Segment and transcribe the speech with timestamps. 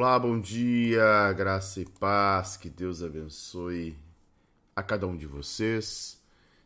[0.00, 3.94] Olá, bom dia, graça e paz, que Deus abençoe
[4.74, 6.18] a cada um de vocês.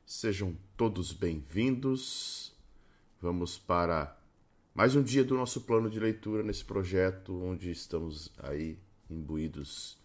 [0.07, 2.55] Sejam todos bem-vindos.
[3.20, 4.16] Vamos para
[4.73, 8.79] mais um dia do nosso plano de leitura nesse projeto, onde estamos aí
[9.10, 9.99] imbuídos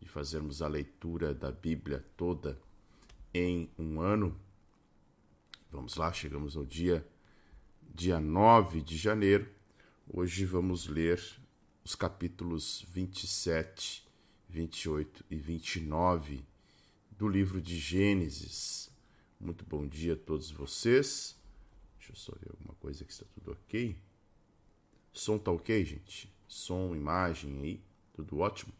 [0.00, 2.56] de fazermos a leitura da Bíblia toda
[3.34, 4.38] em um ano.
[5.68, 7.04] Vamos lá, chegamos ao dia
[7.92, 9.48] dia 9 de janeiro.
[10.08, 11.20] Hoje vamos ler
[11.88, 14.06] os capítulos 27,
[14.46, 16.44] 28 e 29
[17.12, 18.90] do livro de Gênesis.
[19.40, 21.34] Muito bom dia a todos vocês.
[21.96, 23.98] Deixa eu só ver alguma coisa que está tudo ok.
[25.14, 26.30] Som tá ok, gente?
[26.46, 28.74] Som, imagem aí, tudo ótimo?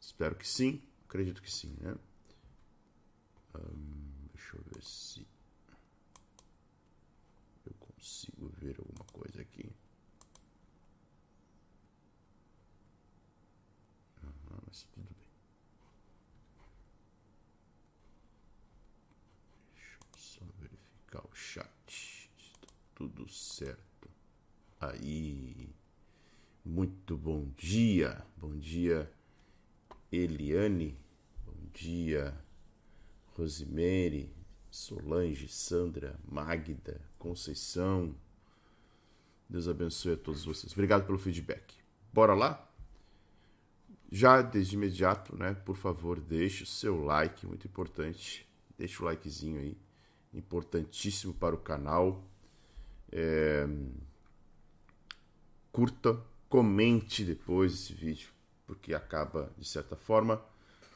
[0.00, 1.94] Espero que sim, acredito que sim, né?
[4.32, 5.26] Deixa eu ver se
[7.66, 9.70] eu consigo ver alguma coisa aqui.
[14.24, 15.28] Uhum, mas tudo bem.
[19.74, 22.30] Deixa eu só verificar o chat.
[22.38, 24.10] Está tudo certo.
[24.90, 25.68] Aí.
[26.64, 28.24] Muito bom dia.
[28.36, 29.10] Bom dia,
[30.10, 30.98] Eliane.
[31.46, 32.34] Bom dia,
[33.36, 34.32] Rosemary,
[34.70, 38.14] Solange, Sandra, Magda, Conceição.
[39.48, 40.72] Deus abençoe a todos vocês.
[40.72, 41.74] Obrigado pelo feedback.
[42.12, 42.70] Bora lá?
[44.10, 45.54] Já desde imediato, né?
[45.54, 48.48] Por favor, deixe o seu like, muito importante.
[48.78, 49.76] Deixe o likezinho aí,
[50.32, 52.24] importantíssimo para o canal.
[53.10, 53.66] É...
[55.74, 58.28] Curta, comente depois esse vídeo,
[58.64, 60.36] porque acaba, de certa forma,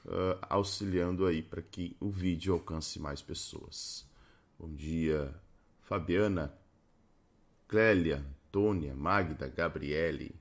[0.07, 4.09] uh, auxiliando aí para que o vídeo alcance mais pessoas.
[4.57, 5.35] Bom dia,
[5.81, 6.57] Fabiana,
[7.67, 10.33] Clélia, Antônia, Magda, Gabriele.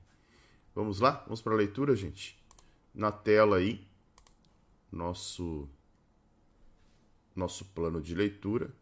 [0.72, 1.20] Vamos lá?
[1.24, 2.40] Vamos para a leitura, gente?
[2.94, 3.84] Na tela aí,
[4.92, 5.68] nosso
[7.34, 8.72] nosso plano de leitura.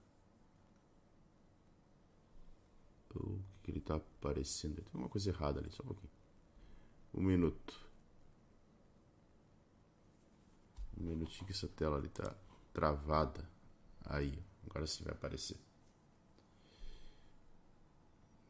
[3.15, 4.77] O que ele está aparecendo?
[4.77, 6.12] Tem uma coisa errada ali, só um pouquinho.
[7.12, 7.84] Um minuto.
[10.97, 12.32] Um minutinho que essa tela ali tá
[12.72, 13.44] travada.
[14.05, 15.56] Aí, agora sim vai aparecer.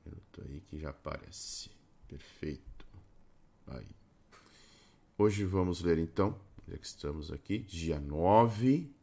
[0.05, 1.71] Um minuto aí que já aparece.
[2.07, 2.87] Perfeito.
[3.69, 3.89] Aí.
[5.17, 6.39] Hoje vamos ler então,
[6.69, 8.95] já que estamos aqui, dia 9,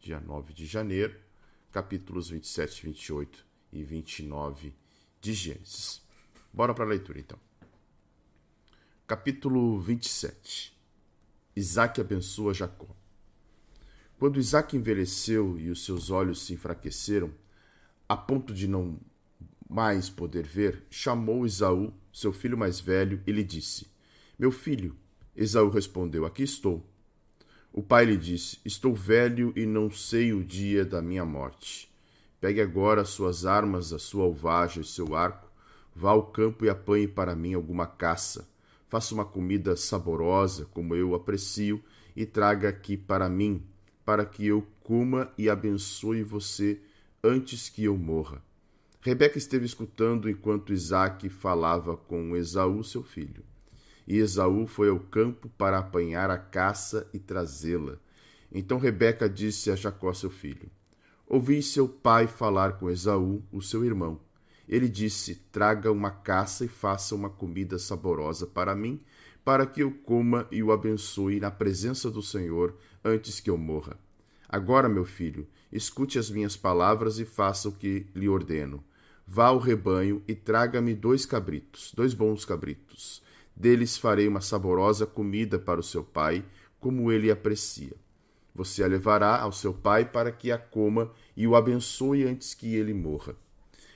[0.00, 1.20] dia 9 de janeiro,
[1.70, 4.81] capítulos 27, 28 e 29
[5.22, 6.02] de Gênesis.
[6.52, 7.38] Bora para a leitura então.
[9.06, 10.76] Capítulo 27.
[11.54, 12.88] Isaac abençoa Jacó.
[14.18, 17.32] Quando Isaac envelheceu e os seus olhos se enfraqueceram,
[18.08, 18.98] a ponto de não
[19.70, 23.86] mais poder ver, chamou Esaú, seu filho mais velho, e lhe disse:
[24.36, 24.96] Meu filho.
[25.36, 26.84] Esaú respondeu: Aqui estou.
[27.72, 31.91] O pai lhe disse: Estou velho e não sei o dia da minha morte.
[32.42, 35.50] Pegue agora suas armas, a sua alvagem e seu arco,
[35.96, 38.52] vá ao campo e apanhe para mim alguma caça
[38.92, 41.82] Faça uma comida saborosa, como eu aprecio,
[42.14, 43.62] e traga aqui para mim,
[44.04, 46.78] para que eu coma e abençoe você
[47.24, 48.42] antes que eu morra.
[49.00, 53.42] Rebeca esteve escutando enquanto Isaac falava com Esaú, seu filho.
[54.06, 57.96] E Esaú foi ao campo para apanhar a caça e trazê-la.
[58.52, 60.68] Então Rebeca disse a Jacó, seu filho:
[61.32, 64.20] Ouvi seu pai falar com Esaú, o seu irmão.
[64.68, 69.00] Ele disse: Traga uma caça e faça uma comida saborosa para mim,
[69.42, 73.98] para que eu coma e o abençoe na presença do Senhor antes que eu morra.
[74.46, 78.84] Agora, meu filho, escute as minhas palavras e faça o que lhe ordeno.
[79.26, 83.22] Vá ao rebanho e traga-me dois cabritos, dois bons cabritos.
[83.56, 86.44] Deles farei uma saborosa comida para o seu pai,
[86.78, 88.01] como ele aprecia.
[88.54, 92.74] Você a levará ao seu pai para que a coma e o abençoe antes que
[92.74, 93.34] ele morra.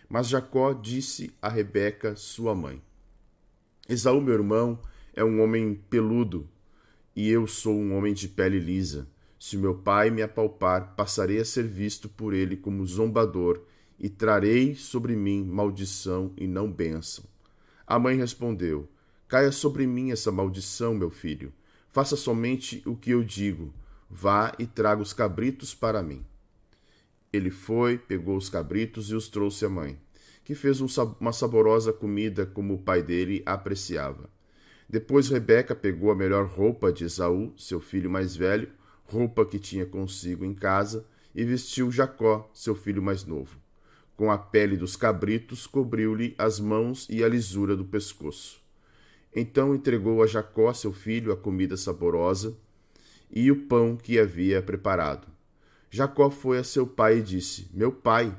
[0.09, 2.81] Mas Jacó disse a Rebeca, sua mãe:
[3.89, 4.79] Esaú, meu irmão,
[5.15, 6.49] é um homem peludo,
[7.15, 9.09] e eu sou um homem de pele lisa.
[9.39, 13.61] Se meu pai me apalpar, passarei a ser visto por ele como zombador,
[13.99, 17.25] e trarei sobre mim maldição e não bênção.
[17.87, 18.89] A mãe respondeu:
[19.29, 21.53] Caia sobre mim essa maldição, meu filho.
[21.91, 23.73] Faça somente o que eu digo.
[24.09, 26.25] Vá e traga os cabritos para mim.
[27.33, 29.99] Ele foi, pegou os cabritos e os trouxe à mãe,
[30.45, 30.87] que fez um,
[31.21, 34.31] uma saborosa comida como o pai dele apreciava.
[34.89, 38.71] Depois Rebeca pegou a melhor roupa de Esaú, seu filho mais velho,
[39.05, 41.05] roupa que tinha consigo em casa,
[41.35, 43.59] e vestiu Jacó, seu filho mais novo.
[44.17, 48.63] Com a pele dos cabritos cobriu-lhe as mãos e a lisura do pescoço.
[49.35, 52.57] Então entregou a Jacó, seu filho, a comida saborosa
[53.31, 55.27] e o pão que havia preparado.
[55.91, 58.37] Jacó foi a seu pai e disse: Meu pai.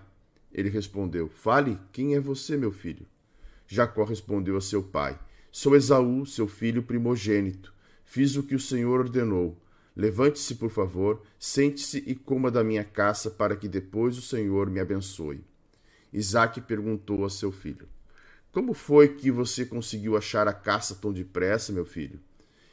[0.53, 3.05] Ele respondeu: Fale, quem é você, meu filho?
[3.67, 5.19] Jacó respondeu a seu pai:
[5.51, 7.73] Sou Esaú, seu filho primogênito.
[8.05, 9.57] Fiz o que o Senhor ordenou.
[9.95, 14.79] Levante-se, por favor, sente-se e coma da minha caça, para que depois o Senhor me
[14.79, 15.43] abençoe.
[16.13, 17.87] Isaque perguntou a seu filho:
[18.51, 22.19] Como foi que você conseguiu achar a caça tão depressa, meu filho?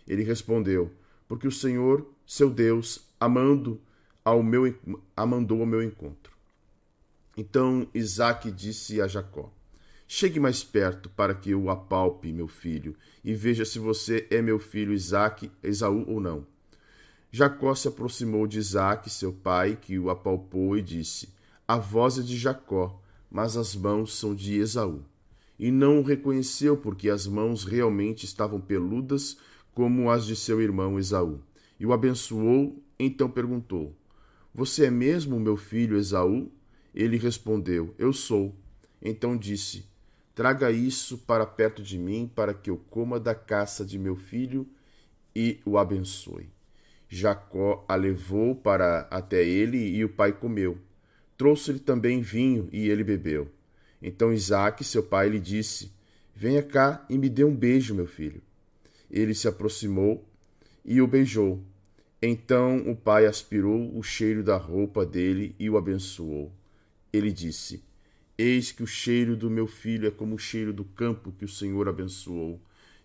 [0.07, 0.93] Ele respondeu:
[1.29, 3.81] Porque o Senhor, seu Deus, amando
[4.25, 4.75] ao meu,
[5.17, 6.33] a mandou ao meu encontro.
[7.37, 9.53] Então Isaque disse a Jacó:
[10.07, 12.95] Chegue mais perto para que eu o apalpe, meu filho,
[13.25, 16.47] e veja se você é meu filho Isaque, Esaú ou não.
[17.33, 21.31] Jacó se aproximou de Isaque, seu pai, que o apalpou e disse:
[21.67, 25.03] A voz é de Jacó, mas as mãos são de Esaú.
[25.59, 29.37] E não o reconheceu, porque as mãos realmente estavam peludas
[29.75, 31.41] como as de seu irmão Esaú.
[31.79, 33.95] E o abençoou, então perguntou:
[34.55, 36.51] Você é mesmo meu filho Esaú?
[36.95, 38.55] Ele respondeu: Eu sou.
[39.03, 39.85] Então disse:
[40.35, 44.67] Traga isso para perto de mim, para que eu coma da caça de meu filho
[45.35, 46.49] e o abençoe.
[47.09, 50.79] Jacó a levou para até ele e o pai comeu.
[51.37, 53.49] Trouxe-lhe também vinho e ele bebeu.
[54.01, 55.93] Então Isaque, seu pai, lhe disse:
[56.35, 58.43] Venha cá e me dê um beijo, meu filho.
[59.15, 60.29] Ele se aproximou
[60.85, 61.63] e o beijou.
[62.21, 66.53] Então o pai aspirou o cheiro da roupa dele e o abençoou.
[67.13, 67.83] Ele disse:
[68.37, 71.49] Eis que o cheiro do meu filho é como o cheiro do campo que o
[71.49, 72.61] Senhor abençoou.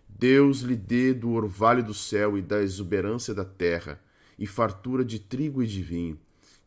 [0.08, 4.02] Deus lhe dê do orvalho do céu e da exuberância da terra,
[4.36, 6.18] e fartura de trigo e de vinho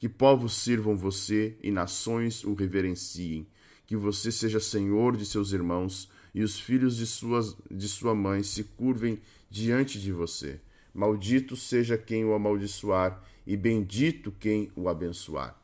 [0.04, 3.48] que povos sirvam você e nações o reverenciem.
[3.86, 8.41] Que você seja senhor de seus irmãos e os filhos de, suas, de sua mãe
[8.44, 9.19] se curvem
[9.50, 10.59] diante de você.
[10.94, 15.59] Maldito seja quem o amaldiçoar e bendito quem o abençoar.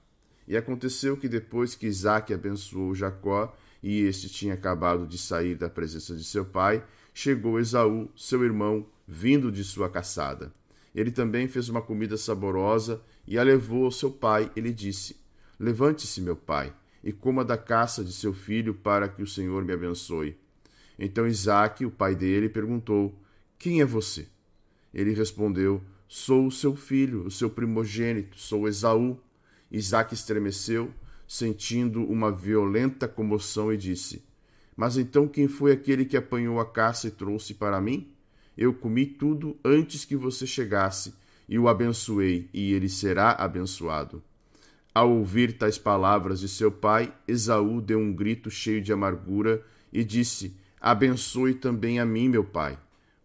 [0.48, 5.70] E aconteceu que depois que Isaac abençoou Jacó, e este tinha acabado de sair da
[5.70, 6.84] presença de seu pai,
[7.14, 10.52] chegou Esaú, seu irmão, vindo de sua caçada.
[10.94, 14.52] Ele também fez uma comida saborosa e a levou ao seu pai.
[14.56, 15.16] Ele disse:
[15.60, 16.74] Levante-se, meu pai,
[17.04, 20.36] e coma da caça de seu filho, para que o Senhor me abençoe.
[21.00, 23.18] Então Isaque, o pai dele, perguntou:
[23.58, 24.28] Quem é você?
[24.94, 29.18] Ele respondeu: Sou o seu filho, o seu primogênito, sou Esaú.
[29.72, 30.92] Isaque estremeceu,
[31.26, 34.22] sentindo uma violenta comoção, e disse:
[34.76, 38.12] Mas então quem foi aquele que apanhou a caça e trouxe para mim?
[38.58, 41.14] Eu comi tudo antes que você chegasse,
[41.48, 44.22] e o abençoei, e ele será abençoado.
[44.94, 50.04] Ao ouvir tais palavras de seu pai, Esaú deu um grito cheio de amargura e
[50.04, 52.78] disse: Abençoe também a mim, meu pai.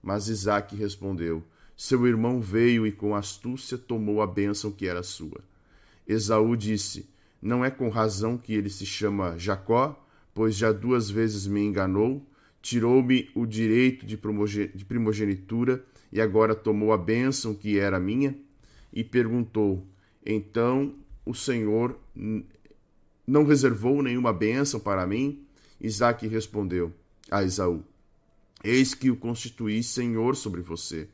[0.02, 1.42] Mas Isaque respondeu:
[1.76, 5.40] Seu irmão veio e com astúcia tomou a bênção que era sua.
[6.06, 7.08] Esaú disse:
[7.40, 12.26] Não é com razão que ele se chama Jacó, pois já duas vezes me enganou
[12.64, 14.16] tirou-me o direito de
[14.86, 18.34] primogenitura e agora tomou a bênção que era minha?
[18.90, 19.86] E perguntou:
[20.24, 20.94] Então
[21.26, 21.98] o Senhor
[23.26, 25.44] não reservou nenhuma bênção para mim?
[25.78, 26.90] Isaac respondeu
[27.30, 27.84] a Esaú:
[28.62, 31.08] Eis que o constituí senhor sobre você,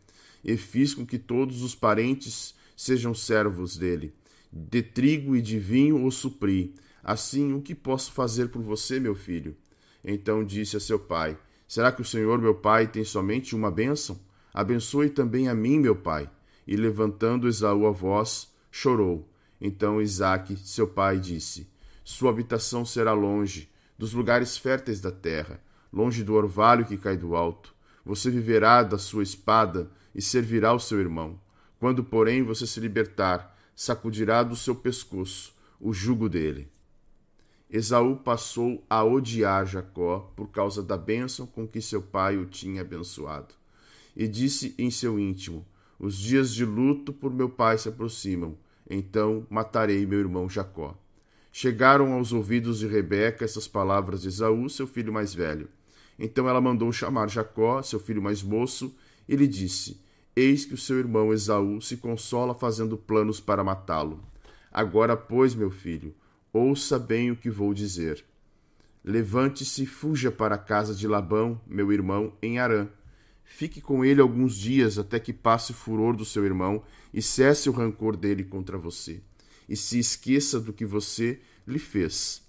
[0.44, 4.14] e fiz com que todos os parentes sejam servos dele.
[4.52, 6.74] De trigo e de vinho o supri.
[7.04, 9.56] Assim, o que posso fazer por você, meu filho?
[10.04, 11.38] Então disse a seu pai:
[11.68, 14.18] Será que o Senhor, meu pai, tem somente uma bênção?
[14.52, 16.28] Abençoe também a mim, meu pai.
[16.66, 19.28] E levantando Esaú a voz, chorou.
[19.60, 21.68] Então Isaque, seu pai, disse:
[22.02, 25.60] Sua habitação será longe dos lugares férteis da terra,
[25.92, 27.74] longe do orvalho que cai do alto.
[28.04, 31.38] Você viverá da sua espada e servirá o seu irmão.
[31.78, 36.70] Quando, porém, você se libertar, sacudirá do seu pescoço o jugo dele.
[37.70, 42.82] Esaú passou a odiar Jacó por causa da bênção com que seu pai o tinha
[42.82, 43.54] abençoado.
[44.16, 45.64] E disse em seu íntimo:
[45.98, 50.98] Os dias de luto por meu pai se aproximam, então matarei meu irmão Jacó.
[51.52, 55.68] Chegaram aos ouvidos de Rebeca essas palavras de Esaú, seu filho mais velho.
[56.20, 58.94] Então ela mandou chamar Jacó, seu filho mais moço,
[59.28, 60.00] e lhe disse:
[60.36, 64.22] Eis que o seu irmão Esaú se consola fazendo planos para matá-lo.
[64.70, 66.14] Agora, pois, meu filho,
[66.52, 68.24] Ouça bem o que vou dizer.
[69.04, 72.88] Levante-se e fuja para a casa de Labão, meu irmão, em Harã.
[73.44, 76.82] Fique com ele alguns dias até que passe o furor do seu irmão
[77.14, 79.20] e cesse o rancor dele contra você,
[79.68, 82.42] e se esqueça do que você lhe fez.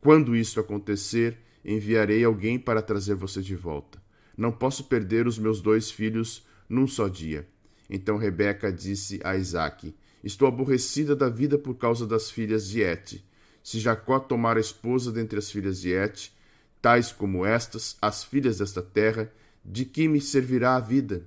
[0.00, 4.00] Quando isso acontecer, enviarei alguém para trazer você de volta.
[4.36, 7.46] Não posso perder os meus dois filhos num só dia.
[7.90, 13.22] Então Rebeca disse a Isaque: Estou aborrecida da vida por causa das filhas de Et.
[13.62, 16.32] Se Jacó tomar a esposa dentre as filhas de Et,
[16.80, 19.32] tais como estas, as filhas desta terra,
[19.64, 21.26] de que me servirá a vida?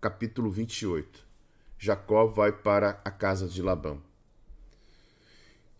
[0.00, 1.26] Capítulo 28
[1.78, 4.05] Jacó vai para a casa de Labão.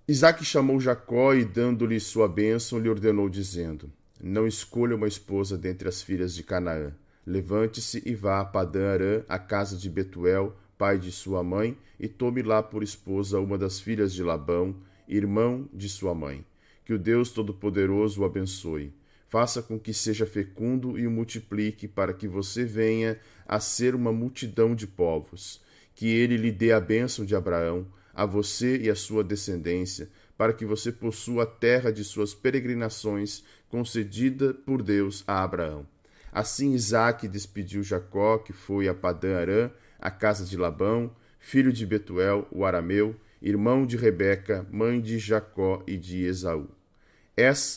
[0.08, 3.90] Isaac chamou Jacó e, dando-lhe sua bênção, lhe ordenou, dizendo:
[4.22, 6.92] Não escolha uma esposa dentre as filhas de Canaã.
[7.26, 12.06] Levante-se e vá a Padã Arã, a casa de Betuel, pai de sua mãe, e
[12.06, 14.76] tome lá por esposa uma das filhas de Labão,
[15.08, 16.44] irmão de sua mãe.
[16.84, 18.94] Que o Deus Todo-Poderoso o abençoe.
[19.28, 24.12] Faça com que seja fecundo e o multiplique, para que você venha a ser uma
[24.12, 25.60] multidão de povos.
[25.96, 30.08] Que ele lhe dê a bênção de Abraão, a você e a sua descendência,
[30.38, 35.87] para que você possua a terra de suas peregrinações, concedida por Deus a Abraão.
[36.32, 39.70] Assim Isaac despediu Jacó, que foi a Padã Arã,
[40.00, 45.82] a casa de Labão, filho de Betuel, o arameu, irmão de Rebeca, mãe de Jacó
[45.87, 46.68] e de Esaú.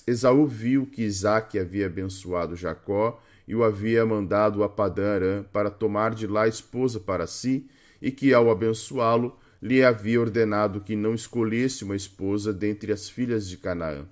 [0.07, 5.69] Esaú viu que Isaac havia abençoado Jacó e o havia mandado a Padã Arã para
[5.69, 7.69] tomar de lá esposa para si,
[8.01, 13.47] e que, ao abençoá-lo, lhe havia ordenado que não escolhesse uma esposa dentre as filhas
[13.47, 14.05] de Canaã.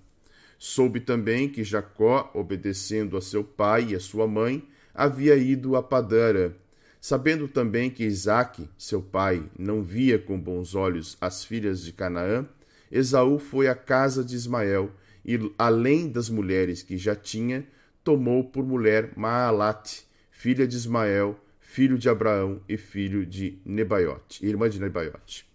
[0.60, 5.84] Soube também que Jacó, obedecendo a seu pai e a sua mãe, havia ido a
[5.84, 6.56] Padara.
[7.00, 12.46] Sabendo também que Isaque, seu pai, não via com bons olhos as filhas de Canaã,
[12.92, 14.92] Esaú foi à casa de Ismael
[15.24, 17.66] e, além das mulheres que já tinha,
[18.04, 21.40] tomou por mulher Maalate, filha de Ismael,
[21.78, 25.48] filho de Abraão e filho de Nebaiote, irmã de Nebaiote.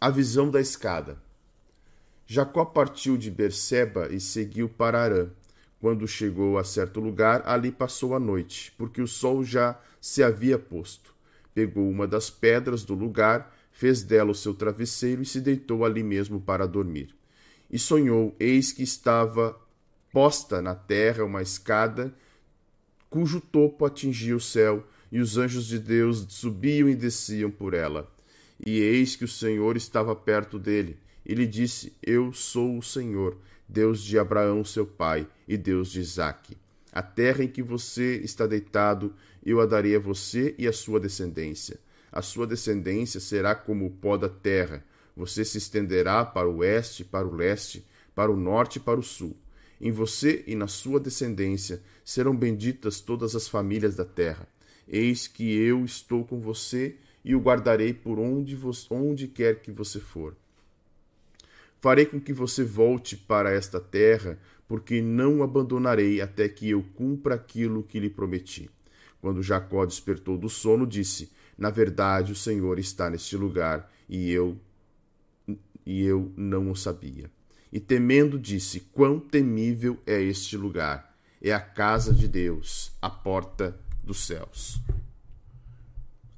[0.00, 1.22] A visão da escada.
[2.26, 5.28] Jacó partiu de Berseba e seguiu para Arã.
[5.80, 10.58] Quando chegou a certo lugar, ali passou a noite, porque o sol já se havia
[10.58, 11.14] posto.
[11.54, 16.02] Pegou uma das pedras do lugar, fez dela o seu travesseiro e se deitou ali
[16.02, 17.14] mesmo para dormir.
[17.70, 19.56] E sonhou, eis que estava
[20.12, 22.12] posta na terra uma escada
[23.10, 28.12] cujo topo atingia o céu, e os anjos de Deus subiam e desciam por ela.
[28.64, 33.36] E eis que o Senhor estava perto dele, e lhe disse: Eu sou o Senhor,
[33.68, 36.56] Deus de Abraão, seu pai, e Deus de Isaque.
[36.92, 40.98] A terra em que você está deitado, eu a darei a você e à sua
[40.98, 41.78] descendência.
[42.10, 44.82] A sua descendência será como o pó da terra.
[45.14, 49.02] Você se estenderá para o oeste, para o leste, para o norte e para o
[49.02, 49.36] sul.
[49.80, 54.48] Em você e na sua descendência serão benditas todas as famílias da terra.
[54.88, 58.58] Eis que eu estou com você e o guardarei por onde,
[58.90, 60.34] onde quer que você for.
[61.80, 66.84] Farei com que você volte para esta terra, porque não o abandonarei até que eu
[66.94, 68.70] cumpra aquilo que lhe prometi.
[69.20, 74.56] Quando Jacó despertou do sono, disse: Na verdade, o Senhor está neste lugar, e eu
[75.84, 77.30] e eu não o sabia.
[77.76, 81.14] E temendo disse: Quão temível é este lugar!
[81.42, 84.80] É a casa de Deus, a porta dos céus.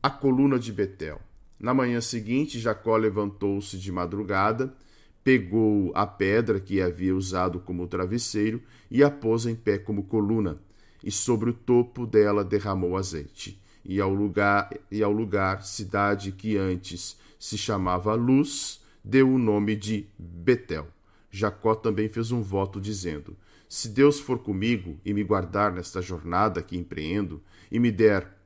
[0.03, 1.21] A coluna de Betel.
[1.57, 4.75] Na manhã seguinte, Jacó levantou-se de madrugada,
[5.23, 10.59] pegou a pedra que havia usado como travesseiro e a pôs em pé como coluna,
[11.05, 13.63] e sobre o topo dela derramou azeite.
[13.85, 19.77] E ao lugar, e ao lugar cidade que antes se chamava Luz, deu o nome
[19.77, 20.98] de Betel.
[21.31, 23.37] Jacó também fez um voto dizendo:
[23.69, 28.37] Se Deus for comigo e me guardar nesta jornada que empreendo e me der.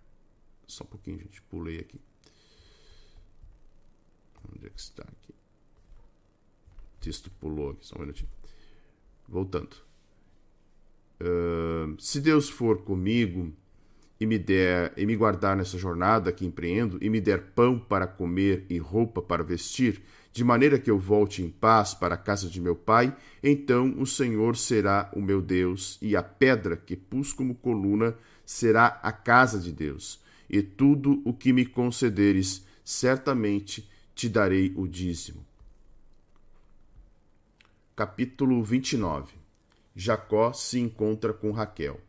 [0.66, 2.00] Só um pouquinho, gente, pulei aqui.
[4.54, 5.34] Onde é que está aqui?
[6.96, 8.30] O texto pulou aqui, só um minutinho.
[9.28, 9.76] Voltando.
[11.20, 13.52] Uh, se Deus for comigo
[14.18, 18.06] e me der e me guardar nessa jornada que empreendo e me der pão para
[18.06, 22.48] comer e roupa para vestir, de maneira que eu volte em paz para a casa
[22.48, 27.32] de meu pai, então o Senhor será o meu Deus, e a pedra que pus
[27.32, 30.20] como coluna será a casa de Deus.
[30.48, 35.44] E tudo o que me concederes, certamente te darei o dízimo.
[37.94, 39.34] Capítulo 29
[39.94, 42.00] Jacó se encontra com Raquel.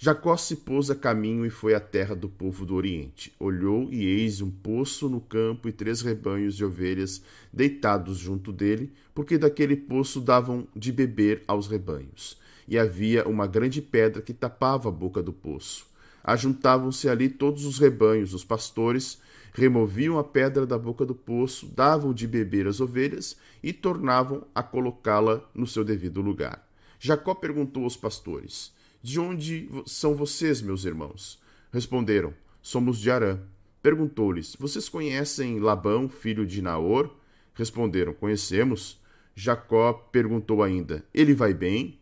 [0.00, 3.34] Jacó se pôs a caminho e foi à terra do povo do Oriente.
[3.36, 7.20] Olhou e eis um poço no campo e três rebanhos de ovelhas
[7.52, 12.38] deitados junto dele, porque daquele poço davam de beber aos rebanhos.
[12.68, 15.84] E havia uma grande pedra que tapava a boca do poço.
[16.22, 19.20] Ajuntavam-se ali todos os rebanhos, os pastores
[19.52, 24.62] removiam a pedra da boca do poço, davam de beber às ovelhas e tornavam a
[24.62, 26.64] colocá-la no seu devido lugar.
[27.00, 31.40] Jacó perguntou aos pastores: De onde são vocês, meus irmãos?
[31.72, 33.38] Responderam: Somos de Arã.
[33.80, 37.14] Perguntou-lhes: Vocês conhecem Labão, filho de Naor?
[37.54, 39.00] Responderam: Conhecemos.
[39.36, 42.00] Jacó perguntou ainda: Ele vai bem?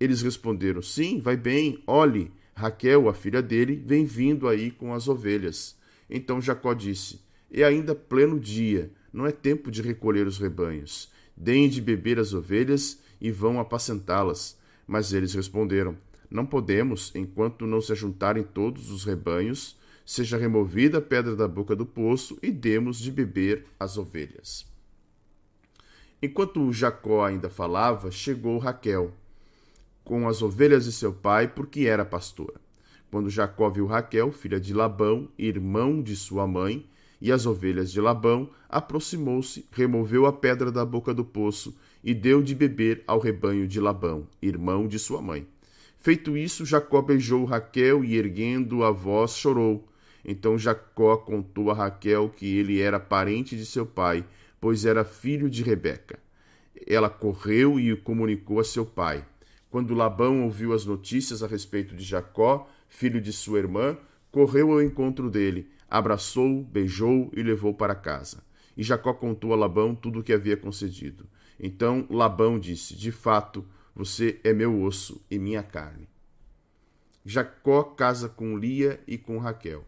[0.00, 1.82] Eles responderam: Sim, vai bem.
[1.86, 5.78] Olhe, Raquel, a filha dele, vem vindo aí com as ovelhas.
[6.10, 11.12] Então Jacó disse: É ainda pleno dia, não é tempo de recolher os rebanhos.
[11.36, 14.58] Deem de beber as ovelhas e vão apacentá-las.
[14.84, 15.96] Mas eles responderam:
[16.30, 21.74] Não podemos, enquanto não se ajuntarem todos os rebanhos, seja removida a pedra da boca
[21.74, 24.66] do poço e demos de beber as ovelhas.
[26.22, 29.12] Enquanto Jacó ainda falava, chegou Raquel
[30.08, 32.54] com as ovelhas de seu pai, porque era pastora.
[33.10, 36.88] Quando Jacó viu Raquel, filha de Labão, irmão de sua mãe,
[37.20, 42.42] e as ovelhas de Labão, aproximou-se, removeu a pedra da boca do poço e deu
[42.42, 45.46] de beber ao rebanho de Labão, irmão de sua mãe.
[45.98, 49.86] Feito isso, Jacó beijou Raquel e, erguendo a voz, chorou.
[50.24, 54.24] Então Jacó contou a Raquel que ele era parente de seu pai,
[54.60, 56.18] pois era filho de Rebeca.
[56.86, 59.24] Ela correu e o comunicou a seu pai.
[59.70, 63.98] Quando Labão ouviu as notícias a respeito de Jacó, filho de sua irmã,
[64.30, 68.42] correu ao encontro dele, abraçou, beijou e levou para casa.
[68.76, 71.26] E Jacó contou a Labão tudo o que havia concedido.
[71.58, 73.64] Então Labão disse: De fato,
[73.98, 76.08] você é meu osso e minha carne.
[77.24, 79.84] Jacó casa com Lia e com Raquel.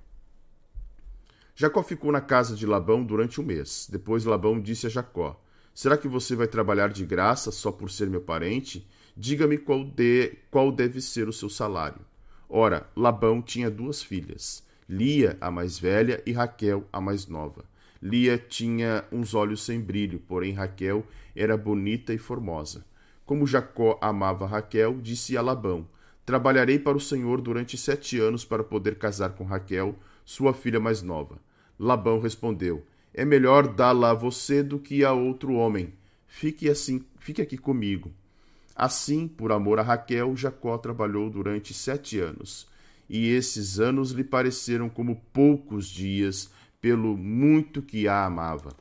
[1.55, 3.87] Jacó ficou na casa de Labão durante um mês.
[3.89, 5.41] Depois Labão disse a Jacó:
[5.73, 8.85] Será que você vai trabalhar de graça só por ser meu parente?
[9.17, 12.01] Diga-me qual, de, qual deve ser o seu salário.
[12.49, 17.65] Ora, Labão tinha duas filhas, Lia, a mais velha, e Raquel, a mais nova.
[18.03, 22.85] Lia tinha uns olhos sem brilho, porém Raquel era bonita e formosa.
[23.31, 25.87] Como Jacó amava Raquel, disse a Labão:
[26.27, 31.01] Trabalharei para o Senhor durante sete anos para poder casar com Raquel, sua filha mais
[31.01, 31.39] nova.
[31.79, 35.95] Labão respondeu: É melhor dá-la a você do que a outro homem.
[36.27, 38.11] Fique assim, fique aqui comigo.
[38.75, 42.67] Assim, por amor a Raquel, Jacó trabalhou durante sete anos.
[43.09, 48.75] E esses anos lhe pareceram como poucos dias, pelo muito que a amava.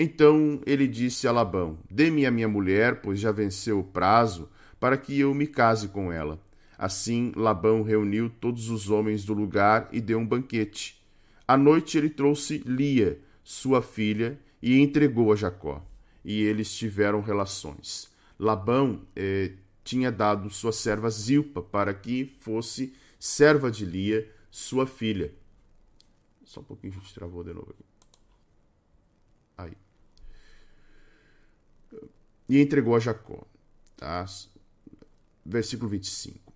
[0.00, 4.96] Então ele disse a Labão: Dê-me a minha mulher, pois já venceu o prazo, para
[4.96, 6.40] que eu me case com ela.
[6.78, 11.04] Assim Labão reuniu todos os homens do lugar e deu um banquete.
[11.48, 15.84] À noite ele trouxe Lia, sua filha, e entregou a Jacó.
[16.24, 18.08] E eles tiveram relações.
[18.38, 25.32] Labão eh, tinha dado sua serva Zilpa para que fosse serva de Lia, sua filha.
[26.44, 27.87] Só um pouquinho, a gente travou de novo aqui.
[32.48, 33.46] E entregou a Jacó.
[33.96, 34.24] Tá?
[35.44, 36.52] Versículo 25.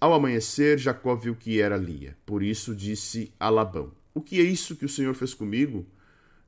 [0.00, 2.16] Ao amanhecer, Jacó viu que era Lia.
[2.24, 5.86] Por isso disse a Labão: O que é isso que o Senhor fez comigo?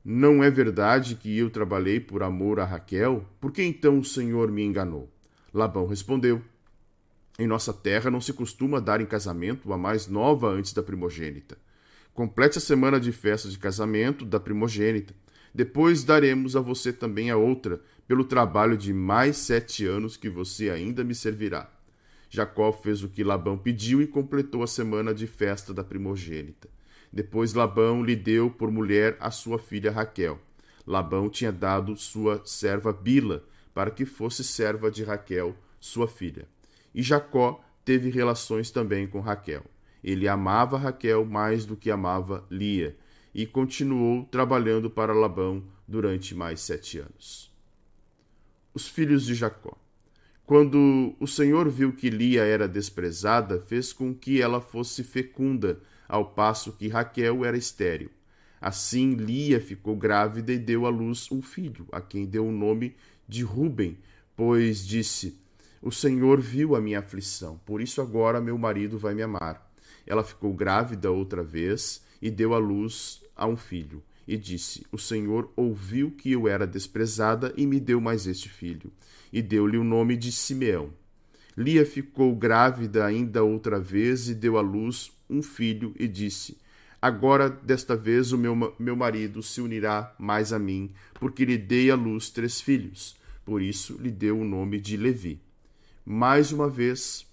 [0.03, 3.25] Não é verdade que eu trabalhei por amor a Raquel?
[3.39, 5.07] Por que então o Senhor me enganou?
[5.53, 6.41] Labão respondeu:
[7.37, 11.57] Em nossa terra não se costuma dar em casamento a mais nova antes da primogênita.
[12.13, 15.13] Complete a semana de festa de casamento da primogênita.
[15.53, 20.69] Depois daremos a você também a outra, pelo trabalho de mais sete anos que você
[20.69, 21.69] ainda me servirá.
[22.29, 26.67] Jacó fez o que Labão pediu e completou a semana de festa da primogênita.
[27.11, 30.39] Depois Labão lhe deu por mulher a sua filha Raquel.
[30.85, 36.47] Labão tinha dado sua serva Bila para que fosse serva de Raquel, sua filha.
[36.93, 39.63] E Jacó teve relações também com Raquel.
[40.03, 42.95] Ele amava Raquel mais do que amava Lia,
[43.33, 47.51] e continuou trabalhando para Labão durante mais sete anos.
[48.73, 49.77] Os filhos de Jacó.
[50.45, 56.31] Quando o Senhor viu que Lia era desprezada, fez com que ela fosse fecunda, ao
[56.31, 58.09] passo que Raquel era estéril.
[58.59, 62.95] Assim, Lia ficou grávida e deu à luz um filho, a quem deu o nome
[63.27, 63.97] de Ruben,
[64.35, 65.37] pois disse:
[65.81, 69.71] O Senhor viu a minha aflição, por isso agora meu marido vai me amar.
[70.05, 74.01] Ela ficou grávida outra vez e deu à luz a um filho.
[74.27, 78.91] E disse: O Senhor ouviu que eu era desprezada e me deu mais este filho.
[79.31, 80.91] E deu-lhe o nome de Simeão.
[81.55, 86.57] Lia ficou grávida ainda outra vez e deu à luz um filho e disse:
[87.01, 91.91] Agora, desta vez, o meu, meu marido se unirá mais a mim, porque lhe dei
[91.91, 93.17] à luz três filhos.
[93.43, 95.41] Por isso lhe deu o nome de Levi.
[96.05, 97.27] Mais uma vez,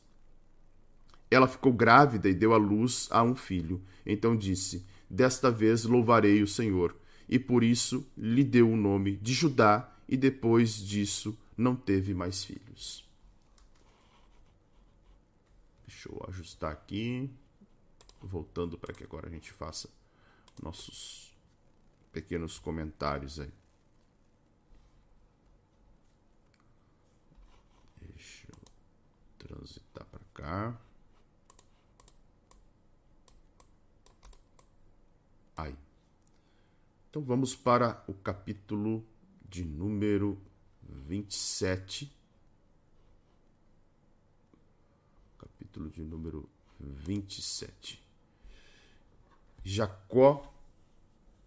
[1.31, 3.81] ela ficou grávida e deu à luz a um filho.
[4.05, 6.97] Então disse: Desta vez louvarei o Senhor.
[7.29, 12.45] E por isso lhe deu o nome de Judá, e depois disso, não teve mais
[12.45, 13.09] filhos.
[15.87, 17.31] Deixa eu ajustar aqui.
[18.21, 19.89] Voltando para que agora a gente faça
[20.63, 21.35] nossos
[22.13, 23.53] pequenos comentários aí.
[28.01, 30.81] Deixa eu transitar para cá.
[35.69, 39.05] Então vamos para o capítulo
[39.49, 40.39] de número
[40.83, 42.13] 27.
[45.39, 48.03] Capítulo de número 27.
[49.65, 50.55] Jacó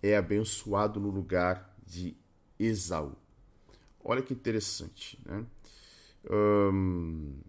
[0.02, 2.16] é abençoado no lugar de
[2.60, 3.16] Esaú.
[4.04, 5.46] Olha que interessante, né?
[6.30, 7.40] Um,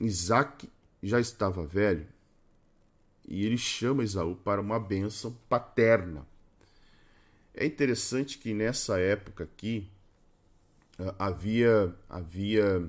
[0.00, 0.68] Isaac
[1.02, 2.06] já estava velho
[3.26, 6.26] e ele chama Esaú para uma bênção paterna.
[7.54, 9.88] É interessante que nessa época aqui
[10.98, 12.88] uh, havia havia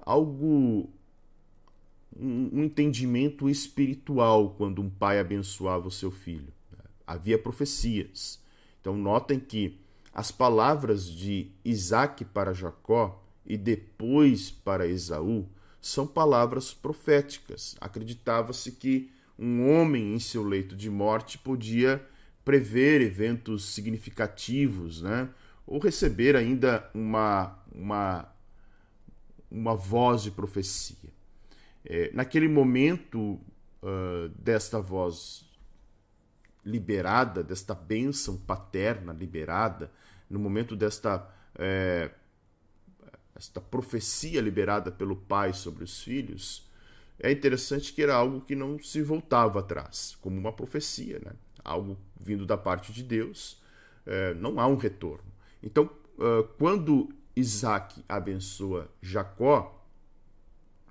[0.00, 0.88] algo
[2.16, 6.52] um, entendimento espiritual quando um pai abençoava o seu filho.
[7.06, 8.40] Havia profecias.
[8.80, 9.78] Então notem que
[10.12, 15.46] as palavras de Isaac para Jacó e depois para Esaú
[15.80, 17.76] são palavras proféticas.
[17.80, 22.04] Acreditava-se que um homem em seu leito de morte podia
[22.44, 25.28] prever eventos significativos, né?
[25.66, 28.28] ou receber ainda uma, uma,
[29.50, 31.10] uma voz de profecia.
[31.84, 33.40] É, naquele momento
[33.82, 35.48] uh, desta voz
[36.64, 39.90] liberada, desta bênção paterna liberada,
[40.28, 41.26] no momento desta
[41.58, 42.10] é,
[43.40, 46.68] esta profecia liberada pelo pai sobre os filhos,
[47.18, 51.32] é interessante que era algo que não se voltava atrás, como uma profecia, né?
[51.64, 53.58] algo vindo da parte de Deus,
[54.04, 55.24] é, não há um retorno.
[55.62, 59.82] Então, uh, quando Isaac abençoa Jacó,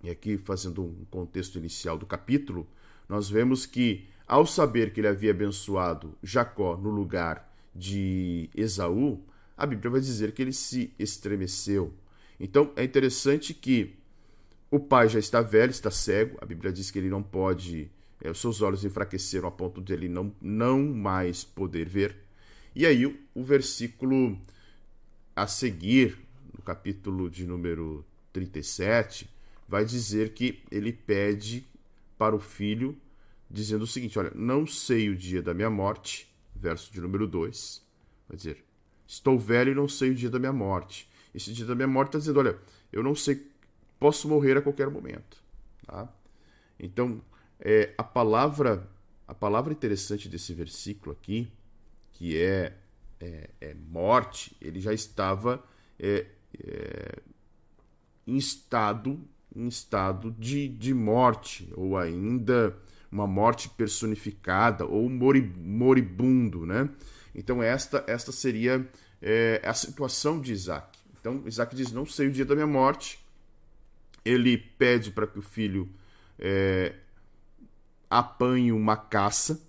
[0.04, 2.68] e aqui fazendo um contexto inicial do capítulo,
[3.08, 9.24] nós vemos que, ao saber que ele havia abençoado Jacó no lugar de Esaú,
[9.56, 11.94] a Bíblia vai dizer que ele se estremeceu.
[12.40, 13.96] Então é interessante que
[14.72, 18.30] o pai já está velho, está cego, a Bíblia diz que ele não pode, é,
[18.30, 22.16] os seus olhos enfraqueceram a ponto de ele não, não mais poder ver.
[22.76, 24.40] E aí o, o versículo
[25.36, 26.18] a seguir,
[26.56, 29.30] no capítulo de número 37,
[29.68, 31.66] vai dizer que ele pede
[32.18, 32.98] para o filho,
[33.50, 37.82] dizendo o seguinte: Olha, não sei o dia da minha morte, verso de número 2.
[38.28, 38.64] Vai dizer:
[39.08, 41.09] Estou velho e não sei o dia da minha morte.
[41.34, 42.58] Esse dia da minha morte está dizendo: Olha,
[42.92, 43.48] eu não sei,
[44.00, 45.38] posso morrer a qualquer momento.
[45.86, 46.08] Tá?
[46.80, 47.22] Então,
[47.60, 48.88] é, a palavra
[49.28, 51.52] a palavra interessante desse versículo aqui,
[52.14, 52.76] que é,
[53.20, 55.64] é, é morte, ele já estava
[56.00, 56.26] é,
[56.60, 57.16] é
[58.26, 59.20] em estado
[59.56, 62.76] em estado de, de morte, ou ainda
[63.12, 66.90] uma morte personificada, ou moribundo, né?
[67.34, 68.88] Então esta, esta seria
[69.22, 70.99] é, a situação de Isaac.
[71.20, 73.20] Então Isaac diz, não sei o dia da minha morte.
[74.24, 75.90] Ele pede para que o filho
[76.38, 76.96] é,
[78.10, 79.62] apanhe uma caça.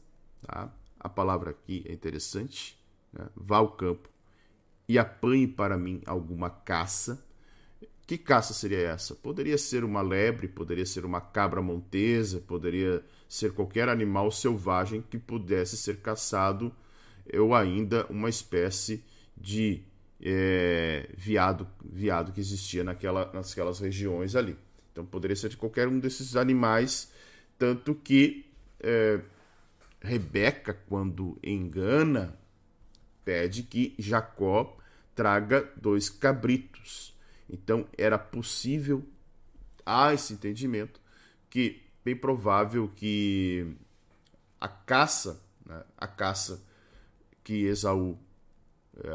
[0.42, 0.72] Tá?
[0.98, 2.78] A palavra aqui é interessante.
[3.12, 3.26] Né?
[3.34, 4.08] Vá ao campo
[4.90, 7.24] e apanhe para mim alguma caça.
[8.08, 9.14] Que caça seria essa?
[9.14, 15.16] Poderia ser uma lebre, poderia ser uma cabra montesa, poderia ser qualquer animal selvagem que
[15.16, 16.74] pudesse ser caçado,
[17.32, 19.04] ou ainda uma espécie
[19.36, 19.84] de
[20.22, 24.56] é, viado, viado que existia naquela, naquelas regiões ali.
[24.92, 27.12] Então poderia ser de qualquer um desses animais,
[27.58, 28.46] tanto que
[28.80, 29.20] é,
[30.00, 32.36] Rebeca, quando engana,
[33.24, 34.76] pede que Jacó
[35.14, 37.14] traga dois cabritos
[37.52, 39.04] então era possível,
[39.84, 41.00] há esse entendimento,
[41.48, 43.74] que bem provável que
[44.60, 46.64] a caça, né, a caça
[47.42, 48.18] que Esaú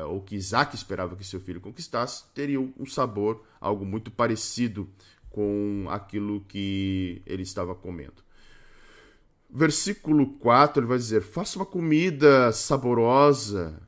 [0.07, 4.89] ou que Isaac esperava que seu filho conquistasse, teria um sabor, algo muito parecido
[5.29, 8.23] com aquilo que ele estava comendo.
[9.49, 13.81] Versículo 4, ele vai dizer: Faça uma comida saborosa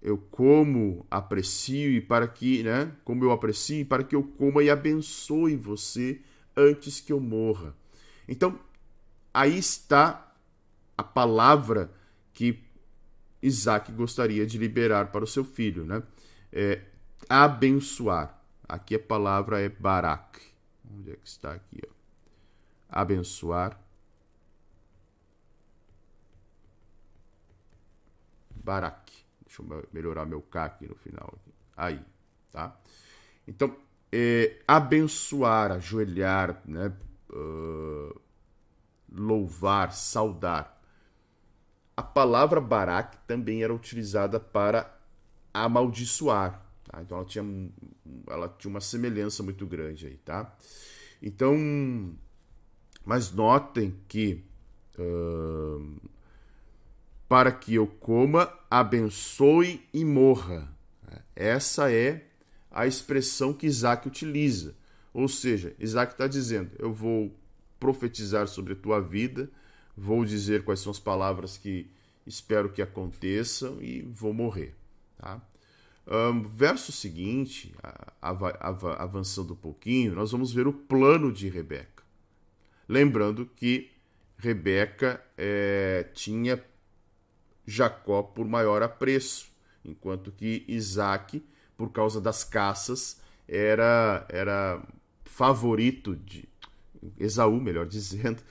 [0.00, 4.70] eu como, aprecio e para que, né, como eu aprecio, para que eu coma e
[4.70, 6.20] abençoe você
[6.56, 7.74] antes que eu morra.
[8.26, 8.58] Então,
[9.32, 10.32] aí está
[10.96, 11.90] a palavra
[12.32, 12.52] que
[13.42, 16.02] Isaac gostaria de liberar para o seu filho, né?
[16.52, 16.82] É,
[17.28, 18.38] abençoar.
[18.68, 20.40] Aqui a palavra é barak.
[20.90, 21.80] Onde é que está aqui?
[21.86, 21.90] Ó?
[22.88, 23.78] Abençoar.
[28.64, 29.12] Barak.
[29.46, 31.38] Deixa eu melhorar meu K aqui no final.
[31.76, 32.00] Aí,
[32.50, 32.76] tá?
[33.46, 33.74] Então,
[34.12, 36.92] é, abençoar, ajoelhar, né?
[37.30, 38.20] Uh,
[39.10, 40.77] louvar, saudar.
[41.98, 44.96] A palavra barak também era utilizada para
[45.52, 46.64] amaldiçoar.
[46.84, 47.02] Tá?
[47.02, 47.70] Então ela tinha,
[48.28, 50.56] ela tinha uma semelhança muito grande aí, tá?
[51.20, 52.14] Então,
[53.04, 54.44] mas notem que
[54.96, 56.08] uh,
[57.28, 60.72] para que eu coma, abençoe e morra.
[61.34, 62.28] Essa é
[62.70, 64.76] a expressão que Isaac utiliza.
[65.12, 67.34] Ou seja, Isaac está dizendo: eu vou
[67.80, 69.50] profetizar sobre a tua vida,
[69.98, 71.90] vou dizer quais são as palavras que
[72.26, 74.74] espero que aconteçam e vou morrer.
[75.16, 75.40] Tá?
[76.06, 77.74] Um, verso seguinte,
[78.20, 82.02] avançando um pouquinho, nós vamos ver o plano de Rebeca.
[82.88, 83.90] Lembrando que
[84.38, 86.64] Rebeca é, tinha
[87.66, 89.50] Jacó por maior apreço,
[89.84, 91.44] enquanto que Isaac,
[91.76, 94.82] por causa das caças, era, era
[95.24, 96.48] favorito de,
[97.18, 98.42] Esaú, melhor dizendo,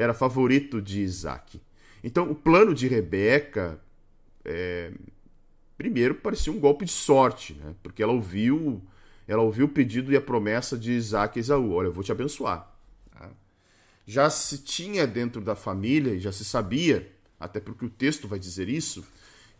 [0.00, 1.60] era favorito de Isaac.
[2.02, 3.78] Então, o plano de Rebeca,
[4.44, 4.90] é,
[5.76, 7.74] primeiro, parecia um golpe de sorte, né?
[7.82, 8.82] porque ela ouviu,
[9.28, 12.10] ela ouviu o pedido e a promessa de Isaac e Esaú: Olha, eu vou te
[12.10, 12.74] abençoar.
[13.12, 13.28] Tá?
[14.06, 18.38] Já se tinha dentro da família, e já se sabia, até porque o texto vai
[18.38, 19.06] dizer isso,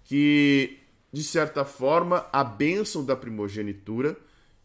[0.04, 0.78] que,
[1.12, 4.16] de certa forma, a bênção da primogenitura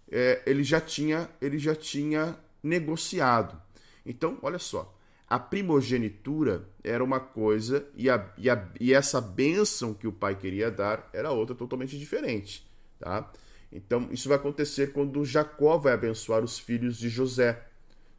[0.09, 3.61] é, ele, já tinha, ele já tinha negociado.
[4.05, 4.94] Então, olha só,
[5.27, 10.35] a primogenitura era uma coisa e, a, e, a, e essa bênção que o pai
[10.35, 12.65] queria dar era outra totalmente diferente.
[12.99, 13.31] Tá?
[13.71, 17.67] Então, isso vai acontecer quando Jacó vai abençoar os filhos de José.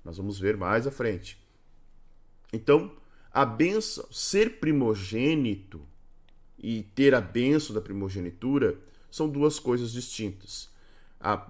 [0.05, 1.41] Nós vamos ver mais à frente.
[2.53, 2.93] Então,
[3.33, 5.81] a benção, ser primogênito
[6.59, 8.79] e ter a benção da primogenitura
[9.11, 10.69] são duas coisas distintas.
[11.21, 11.47] A,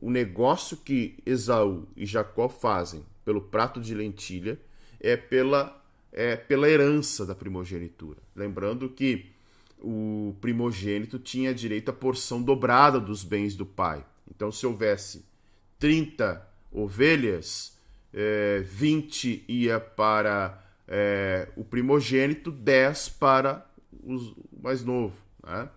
[0.00, 4.60] o negócio que Esaú e Jacó fazem pelo prato de lentilha,
[5.00, 5.82] é pela,
[6.12, 8.18] é pela herança da primogenitura.
[8.34, 9.26] Lembrando que
[9.80, 14.04] o primogênito tinha direito à porção dobrada dos bens do pai.
[14.28, 15.24] Então, se houvesse
[15.78, 17.76] 30 ovelhas,
[18.12, 23.66] é, 20 ia para é, o primogênito, 10 para
[24.02, 25.16] o mais novo.
[25.44, 25.68] Né?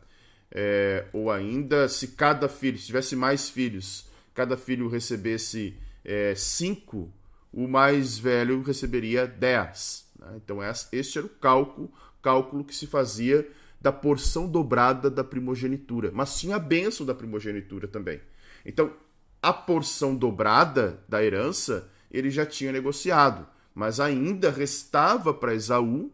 [0.51, 7.12] É, ou ainda, se cada filho, se tivesse mais filhos, cada filho recebesse é, cinco
[7.51, 10.07] o mais velho receberia 10.
[10.19, 10.27] Né?
[10.37, 10.59] Então,
[10.91, 16.11] este era o cálculo, cálculo que se fazia da porção dobrada da primogenitura.
[16.13, 18.21] Mas tinha a benção da primogenitura também.
[18.65, 18.93] Então,
[19.41, 26.11] a porção dobrada da herança ele já tinha negociado, mas ainda restava para Esaú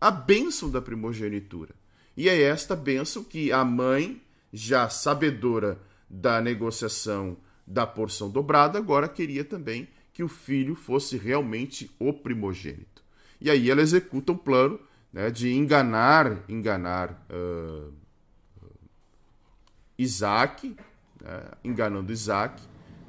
[0.00, 1.74] a bênção da primogenitura.
[2.16, 4.22] E é esta bênção que a mãe,
[4.52, 11.90] já sabedora da negociação da porção dobrada, agora queria também que o filho fosse realmente
[11.98, 13.02] o primogênito.
[13.40, 14.78] E aí ela executa um plano
[15.12, 17.92] né, de enganar, enganar uh,
[19.98, 20.76] Isaac,
[21.22, 22.62] né, enganando Isaac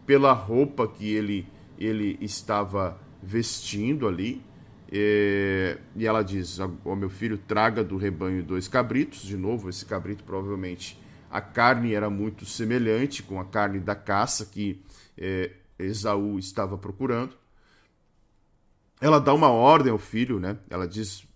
[0.06, 4.44] pela roupa que ele, ele estava vestindo ali.
[4.92, 9.22] E, e ela diz: Ó meu filho, traga do rebanho dois cabritos.
[9.22, 14.46] De novo, esse cabrito provavelmente a carne era muito semelhante com a carne da caça
[14.46, 14.84] que
[15.18, 15.52] eh,
[15.84, 17.38] Esaú estava procurando.
[19.00, 20.58] Ela dá uma ordem ao filho, né?
[20.70, 21.28] Ela diz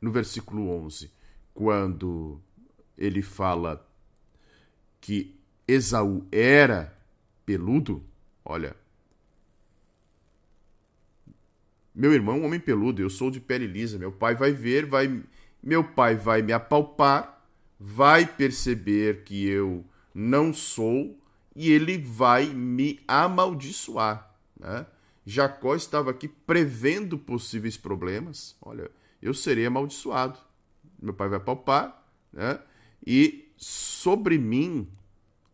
[0.00, 1.10] no versículo 11,
[1.52, 2.40] quando
[2.96, 3.84] ele fala
[5.00, 5.34] que
[5.66, 6.96] Esaú era
[7.44, 8.04] peludo,
[8.44, 8.76] olha,
[11.94, 15.22] meu irmão um homem peludo, eu sou de pele lisa, meu pai vai ver, vai
[15.62, 17.42] meu pai vai me apalpar,
[17.80, 19.84] vai perceber que eu
[20.14, 21.18] não sou
[21.54, 24.34] e ele vai me amaldiçoar.
[24.58, 24.86] Né?
[25.24, 28.56] Jacó estava aqui prevendo possíveis problemas.
[28.60, 28.90] Olha,
[29.22, 30.38] eu serei amaldiçoado.
[31.00, 32.60] Meu pai vai palpar, né?
[33.06, 34.88] E sobre mim,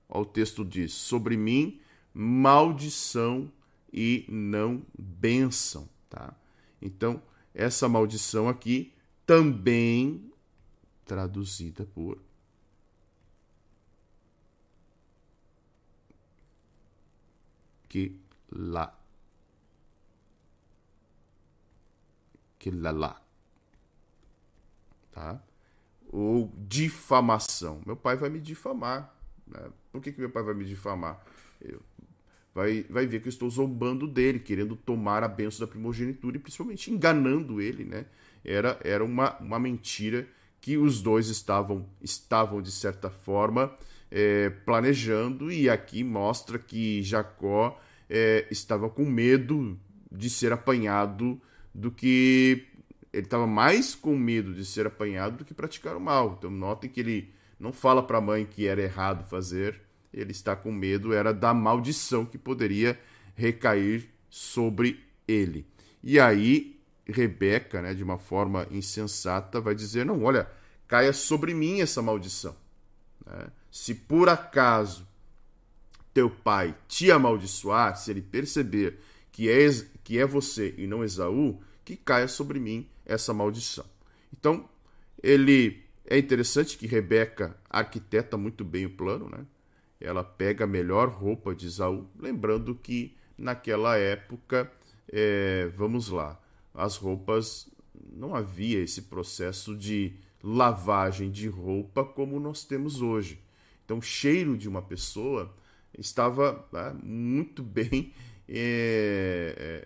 [0.08, 1.80] ó, o texto diz: sobre mim
[2.12, 3.50] maldição
[3.92, 6.34] e não bênção, tá?
[6.80, 7.22] Então,
[7.54, 8.92] essa maldição aqui
[9.26, 10.30] também
[11.04, 12.18] traduzida por
[17.90, 18.16] que
[18.50, 18.96] lá.
[22.58, 23.22] Que lá lá.
[25.10, 25.42] Tá?
[26.08, 27.82] Ou difamação.
[27.84, 29.12] Meu pai vai me difamar.
[29.46, 29.60] Né?
[29.90, 31.20] Por que, que meu pai vai me difamar?
[31.60, 31.82] Eu,
[32.54, 36.40] vai, vai ver que eu estou zombando dele, querendo tomar a benção da primogenitura e
[36.40, 38.06] principalmente enganando ele, né?
[38.44, 40.28] Era, era uma, uma mentira
[40.60, 43.76] que os dois estavam, estavam de certa forma,
[44.10, 49.78] é, planejando, e aqui mostra que Jacó é, estava com medo
[50.10, 51.40] de ser apanhado
[51.74, 52.66] do que.
[53.12, 56.36] Ele estava mais com medo de ser apanhado do que praticar o mal.
[56.38, 59.80] Então, notem que ele não fala para a mãe que era errado fazer,
[60.12, 62.98] ele está com medo, era da maldição que poderia
[63.34, 65.66] recair sobre ele.
[66.02, 70.48] E aí, Rebeca, né, de uma forma insensata, vai dizer: Não, olha,
[70.86, 72.56] caia sobre mim essa maldição.
[73.26, 73.48] Né?
[73.70, 75.06] Se por acaso
[76.12, 78.98] teu pai te amaldiçoar, se ele perceber
[79.30, 79.68] que é,
[80.02, 83.84] que é você e não Esaú, que caia sobre mim essa maldição.
[84.32, 84.68] Então,
[85.22, 89.46] ele é interessante que Rebeca arquiteta muito bem o plano, né?
[90.00, 94.70] Ela pega a melhor roupa de Esaú, lembrando que naquela época,
[95.08, 96.40] é, vamos lá,
[96.74, 97.68] as roupas
[98.12, 103.40] não havia esse processo de lavagem de roupa como nós temos hoje.
[103.90, 105.52] Então, o cheiro de uma pessoa
[105.98, 108.12] estava né, muito bem,
[108.48, 109.82] é,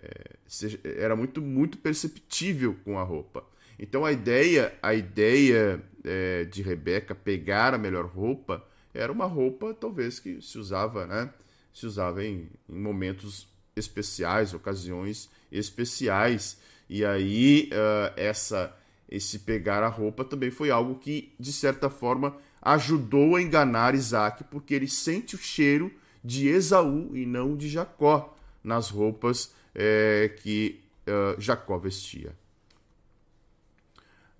[0.83, 3.43] é, era muito, muito perceptível com a roupa.
[3.79, 8.63] Então, a ideia, a ideia é, de Rebeca pegar a melhor roupa
[8.93, 11.33] era uma roupa, talvez, que se usava, né?
[11.73, 16.59] Se usava em, em momentos especiais, ocasiões especiais.
[16.87, 18.71] E aí, uh, essa
[19.09, 24.43] esse pegar a roupa também foi algo que, de certa forma, ajudou a enganar Isaac,
[24.45, 30.81] porque ele sente o cheiro de Esaú e não de Jacó nas roupas é, que
[31.07, 32.35] uh, Jacó vestia.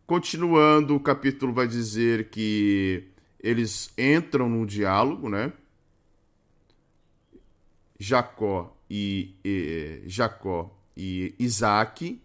[0.07, 3.03] Continuando, o capítulo vai dizer que
[3.39, 5.53] eles entram num diálogo, né?
[7.99, 12.19] Jacó e, e Jacó e Isaac.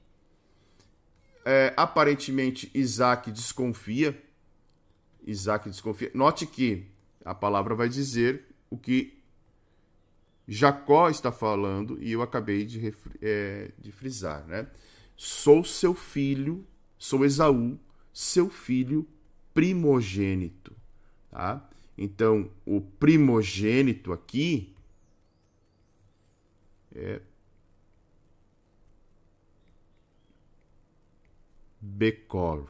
[1.44, 4.18] É, aparentemente, Isaac desconfia
[5.26, 6.10] Isaac desconfia.
[6.14, 6.86] Note que
[7.24, 9.18] a palavra vai dizer o que
[10.46, 14.66] Jacó está falando e eu acabei de, é, de frisar, né?
[15.16, 16.66] Sou seu filho,
[16.98, 17.78] sou Esaú,
[18.12, 19.06] seu filho
[19.52, 20.74] primogênito,
[21.30, 21.68] tá?
[21.96, 24.74] Então, o primogênito aqui
[26.94, 27.20] é
[31.80, 32.66] Bekor.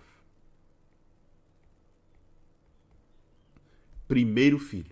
[4.10, 4.90] Primeiro filho,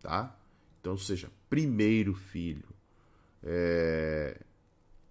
[0.00, 0.36] tá?
[0.80, 2.64] Então, seja, primeiro filho.
[3.40, 4.36] É...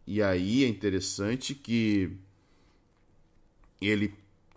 [0.05, 2.11] E aí é interessante que
[3.81, 4.13] ele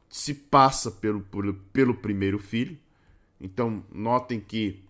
[0.08, 2.76] se passa pelo, pelo, pelo primeiro filho.
[3.40, 4.82] Então, notem que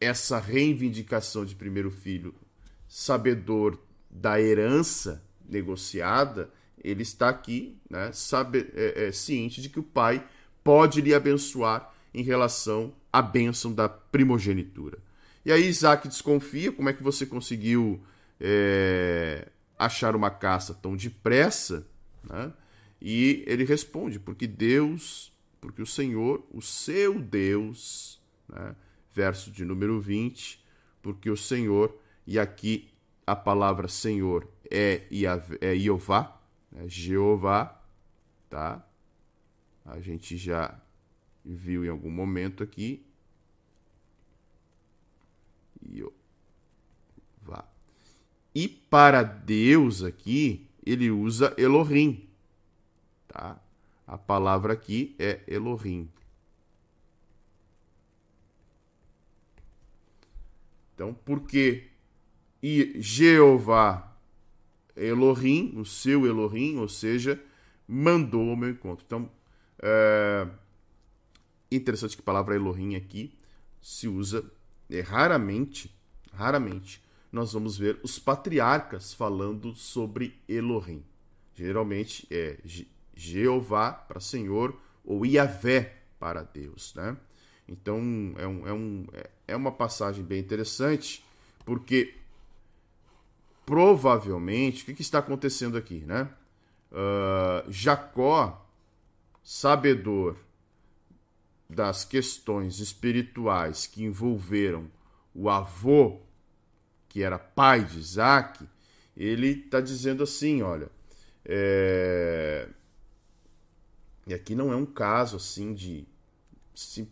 [0.00, 2.34] essa reivindicação de primeiro filho,
[2.88, 3.78] sabedor
[4.10, 6.50] da herança negociada,
[6.82, 10.26] ele está aqui, né, sabe, é, é, ciente de que o pai
[10.64, 14.98] pode lhe abençoar em relação à bênção da primogenitura.
[15.44, 18.02] E aí Isaac desconfia, como é que você conseguiu
[18.40, 21.86] é, achar uma caça tão depressa?
[22.22, 22.52] Né?
[23.00, 28.74] E ele responde, porque Deus, porque o Senhor, o seu Deus, né?
[29.12, 30.62] verso de número 20,
[31.02, 32.88] porque o Senhor, e aqui
[33.26, 35.02] a palavra Senhor é,
[35.76, 36.40] Jeová,
[36.74, 37.82] é Jeová,
[38.48, 38.86] tá?
[39.84, 40.78] A gente já
[41.44, 43.04] viu em algum momento aqui.
[48.58, 52.28] E para Deus aqui, ele usa Elohim.
[53.28, 53.56] Tá?
[54.04, 56.10] A palavra aqui é Elohim.
[60.92, 61.86] Então, porque
[62.60, 64.12] e Jeová
[64.96, 67.40] Elohim, o seu Elohim, ou seja,
[67.86, 69.04] mandou ao meu encontro.
[69.06, 69.30] Então,
[69.78, 70.48] é,
[71.70, 73.32] Interessante que a palavra Elohim aqui
[73.80, 74.44] se usa
[74.90, 75.94] é, raramente,
[76.32, 81.04] raramente nós vamos ver os patriarcas falando sobre Elohim.
[81.54, 82.58] Geralmente é
[83.14, 87.16] Jeová para Senhor ou Iavé para Deus, né?
[87.68, 87.98] Então
[88.38, 89.06] é, um, é, um,
[89.46, 91.22] é uma passagem bem interessante,
[91.66, 92.14] porque
[93.66, 96.30] provavelmente o que, que está acontecendo aqui, né?
[96.90, 98.66] Uh, Jacó,
[99.42, 100.36] sabedor
[101.68, 104.90] das questões espirituais que envolveram
[105.34, 106.20] o avô,
[107.08, 108.66] que era pai de Isaac,
[109.16, 110.90] ele está dizendo assim: olha,
[111.44, 112.68] é...
[114.26, 116.06] e aqui não é um caso assim de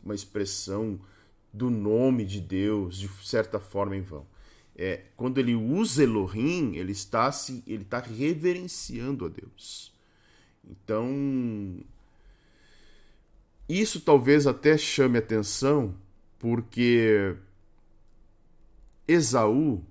[0.05, 1.01] uma expressão
[1.53, 4.27] do nome de Deus de certa forma em vão.
[4.79, 9.91] É, quando ele usa Elohim, ele está se, ele está reverenciando a Deus.
[10.63, 11.09] Então,
[13.69, 15.95] isso talvez até chame atenção
[16.39, 17.35] porque
[19.09, 19.83] Esaú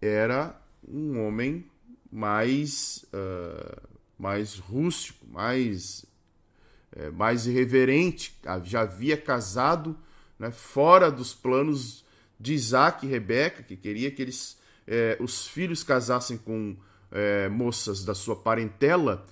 [0.00, 1.64] era um homem
[2.10, 3.88] mais, uh,
[4.18, 6.04] mais rústico, mais,
[6.92, 9.98] é, mais irreverente, já havia casado
[10.38, 12.04] né, fora dos planos
[12.38, 16.76] de Isaac e Rebeca, que queria que eles, é, os filhos casassem com
[17.10, 19.24] é, moças da sua parentela,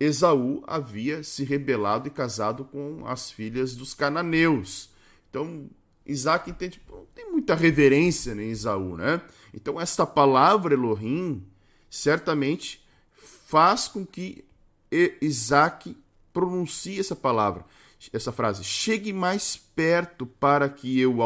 [0.00, 4.88] Esaú havia se rebelado e casado com as filhas dos cananeus.
[5.28, 5.68] Então,
[6.06, 9.20] Isaac entende, não tem muita reverência em Esaú, né?
[9.52, 11.46] Então, esta palavra Elohim
[11.90, 12.82] certamente
[13.12, 14.42] faz com que
[15.20, 15.94] Isaac
[16.32, 17.64] pronuncie essa palavra,
[18.12, 18.64] essa frase.
[18.64, 21.18] Chegue mais perto para que eu,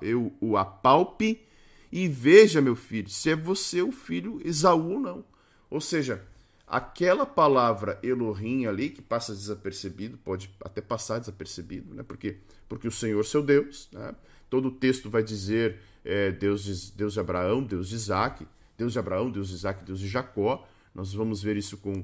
[0.00, 1.46] eu o apalpe
[1.90, 5.24] e veja, meu filho, se é você o filho Esaú ou não.
[5.68, 6.26] Ou seja,
[6.72, 12.02] aquela palavra Elohim ali, que passa desapercebido, pode até passar desapercebido, né?
[12.02, 14.14] porque, porque o Senhor, seu Deus, né?
[14.48, 18.46] todo o texto vai dizer é, Deus, de, Deus de Abraão, Deus de Isaac,
[18.78, 20.66] Deus de Abraão, Deus de Isaac, Deus de Jacó.
[20.94, 22.02] Nós vamos ver isso com,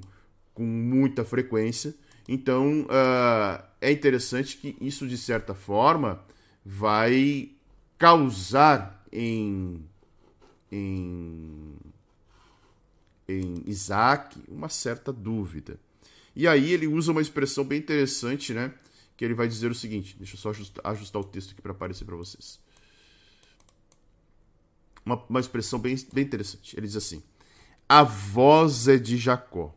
[0.52, 1.94] com muita frequência.
[2.28, 6.22] Então, uh, é interessante que isso, de certa forma,
[6.62, 7.52] vai
[7.96, 9.82] causar em,
[10.70, 11.74] em,
[13.28, 15.78] em Isaac uma certa dúvida.
[16.34, 18.72] E aí ele usa uma expressão bem interessante, né?
[19.16, 21.72] Que ele vai dizer o seguinte: deixa eu só ajustar, ajustar o texto aqui para
[21.72, 22.60] aparecer para vocês.
[25.04, 26.76] Uma, uma expressão bem, bem interessante.
[26.76, 27.22] Ele diz assim:
[27.88, 29.74] A voz é de Jacó,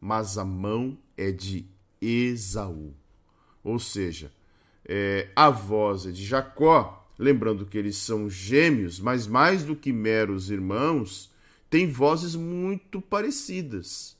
[0.00, 1.66] mas a mão é de
[2.00, 2.94] Esaú.
[3.62, 4.32] Ou seja,
[4.84, 9.92] é, a voz é de Jacó, Lembrando que eles são gêmeos, mas mais do que
[9.92, 11.29] meros irmãos,
[11.70, 14.16] têm vozes muito parecidas.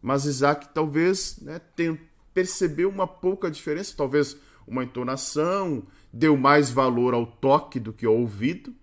[0.00, 1.98] Mas Isaac talvez né, tenha,
[2.32, 4.36] percebeu uma pouca diferença, talvez
[4.66, 5.82] uma entonação,
[6.12, 8.74] deu mais valor ao toque do que ao ouvido.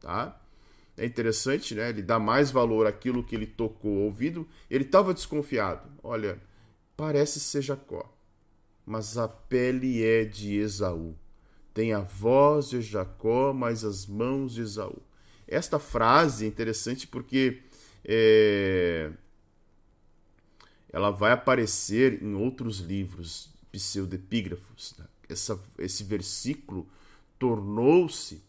[0.00, 0.40] Tá?
[0.96, 1.90] É interessante, né?
[1.90, 4.46] Ele dá mais valor àquilo que ele tocou ao ouvido.
[4.70, 5.90] Ele estava desconfiado.
[6.02, 6.40] Olha,
[6.96, 8.10] parece ser Jacó,
[8.84, 11.14] mas a pele é de Esaú.
[11.74, 15.02] Tem a voz de Jacó, mas as mãos de Esaú.
[15.46, 17.62] Esta frase é interessante porque
[18.04, 19.10] é,
[20.92, 24.94] ela vai aparecer em outros livros pseudepígrafos.
[24.98, 25.04] Né?
[25.28, 26.88] Essa, esse versículo
[27.38, 28.42] tornou-se,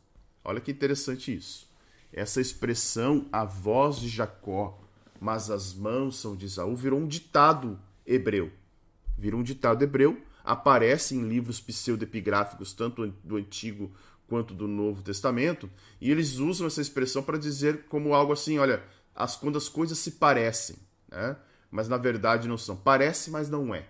[0.43, 1.67] olha que interessante isso,
[2.11, 4.81] essa expressão, a voz de Jacó,
[5.19, 8.51] mas as mãos são de Esaú, virou um ditado hebreu.
[9.17, 13.91] Virou um ditado hebreu aparece em livros pseudepigráficos, tanto do Antigo
[14.27, 15.69] quanto do Novo Testamento,
[16.01, 18.83] e eles usam essa expressão para dizer como algo assim, olha,
[19.15, 20.75] as, quando as coisas se parecem,
[21.09, 21.35] né?
[21.71, 22.75] mas na verdade não são.
[22.75, 23.85] Parece, mas não é.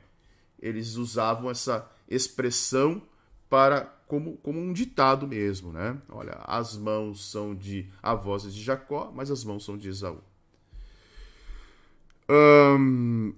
[0.60, 3.02] Eles usavam essa expressão
[3.50, 5.98] para como, como um ditado mesmo, né?
[6.10, 9.90] Olha, as mãos são de a voz é de Jacó, mas as mãos são de
[9.90, 10.22] Esaú.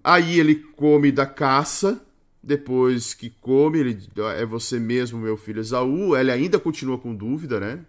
[0.04, 2.02] aí ele come da caça,
[2.42, 6.16] depois que come, ele é você mesmo, meu filho Esaú.
[6.16, 7.86] Ele ainda continua com dúvida, né?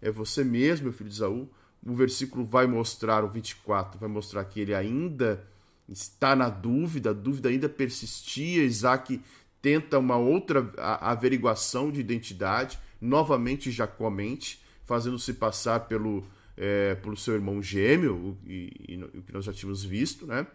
[0.00, 1.48] É você mesmo, meu filho Esaú.
[1.84, 5.44] O versículo vai mostrar, o 24, vai mostrar que ele ainda
[5.88, 8.62] está na dúvida, a dúvida ainda persistia.
[8.62, 9.20] Isaac
[9.60, 16.24] tenta uma outra averiguação de identidade, novamente Jacó mente, fazendo-se passar pelo,
[16.56, 20.46] é, pelo seu irmão gêmeo, o, e, e, o que nós já tínhamos visto, né?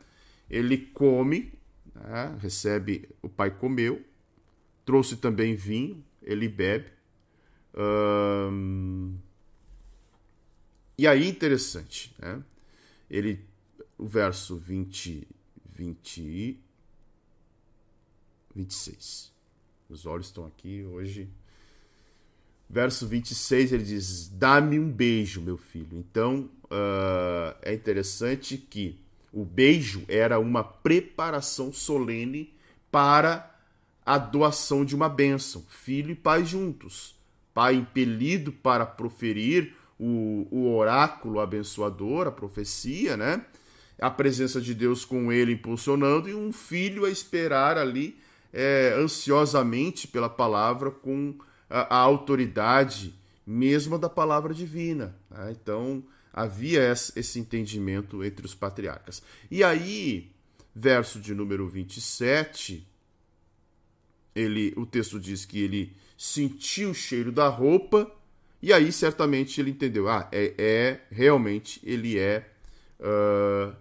[0.50, 1.52] Ele come
[2.04, 2.38] né?
[2.42, 4.04] recebe, o pai comeu,
[4.86, 6.92] trouxe também vinho, ele bebe.
[10.98, 12.42] e aí, interessante, né?
[13.10, 13.46] ele,
[13.98, 15.28] o verso 20,
[15.66, 16.60] 20
[18.58, 19.32] 26.
[19.90, 21.30] Os olhos estão aqui hoje.
[22.70, 25.98] Verso 26, ele diz: Dá-me um beijo, meu filho.
[25.98, 29.00] Então, uh, é interessante que
[29.38, 32.56] o beijo era uma preparação solene
[32.92, 33.56] para
[34.04, 37.16] a doação de uma bênção, filho e pai juntos.
[37.54, 43.46] Pai impelido para proferir o, o oráculo abençoador, a profecia, né?
[44.02, 48.18] A presença de Deus com ele impulsionando, e um filho a esperar ali
[48.52, 51.36] é, ansiosamente pela palavra com
[51.70, 53.14] a, a autoridade
[53.46, 55.16] mesma da palavra divina.
[55.30, 55.56] Né?
[55.62, 56.04] Então,
[56.38, 59.24] havia esse entendimento entre os patriarcas.
[59.50, 60.32] E aí,
[60.74, 62.88] verso de número 27,
[64.36, 68.12] ele, o texto diz que ele sentiu o cheiro da roupa,
[68.62, 72.48] e aí certamente ele entendeu, ah, é, é realmente ele é,
[73.00, 73.76] uh,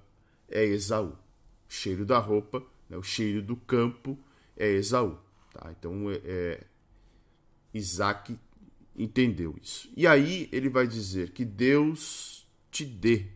[0.49, 1.09] é Esaú.
[1.09, 1.17] O
[1.69, 4.19] cheiro da roupa, né, o cheiro do campo
[4.57, 5.19] é Esaú.
[5.53, 5.75] Tá?
[5.79, 6.61] Então, é, é
[7.75, 8.35] Isaac
[8.97, 9.91] entendeu isso.
[9.95, 12.36] E aí ele vai dizer que Deus
[12.77, 13.27] te dê,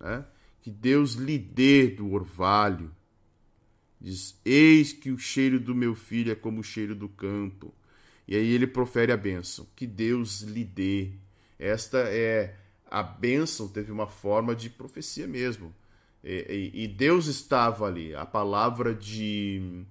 [0.00, 0.24] né?
[0.60, 2.90] que Deus lhe dê do orvalho.
[4.00, 7.72] Diz: Eis que o cheiro do meu filho é como o cheiro do campo.
[8.26, 11.12] E aí ele profere a bênção: que Deus lhe dê.
[11.58, 12.56] Esta é
[12.90, 15.74] a bênção, teve uma forma de profecia mesmo.
[16.24, 18.14] E, e, e Deus estava ali.
[18.14, 19.84] A palavra de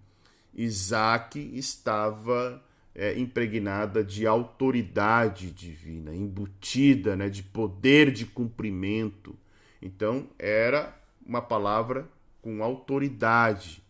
[0.53, 2.63] Isaac estava
[2.93, 9.35] é, impregnada de autoridade divina, embutida né, de poder de cumprimento.
[9.81, 12.07] Então, era uma palavra
[12.41, 13.83] com autoridade.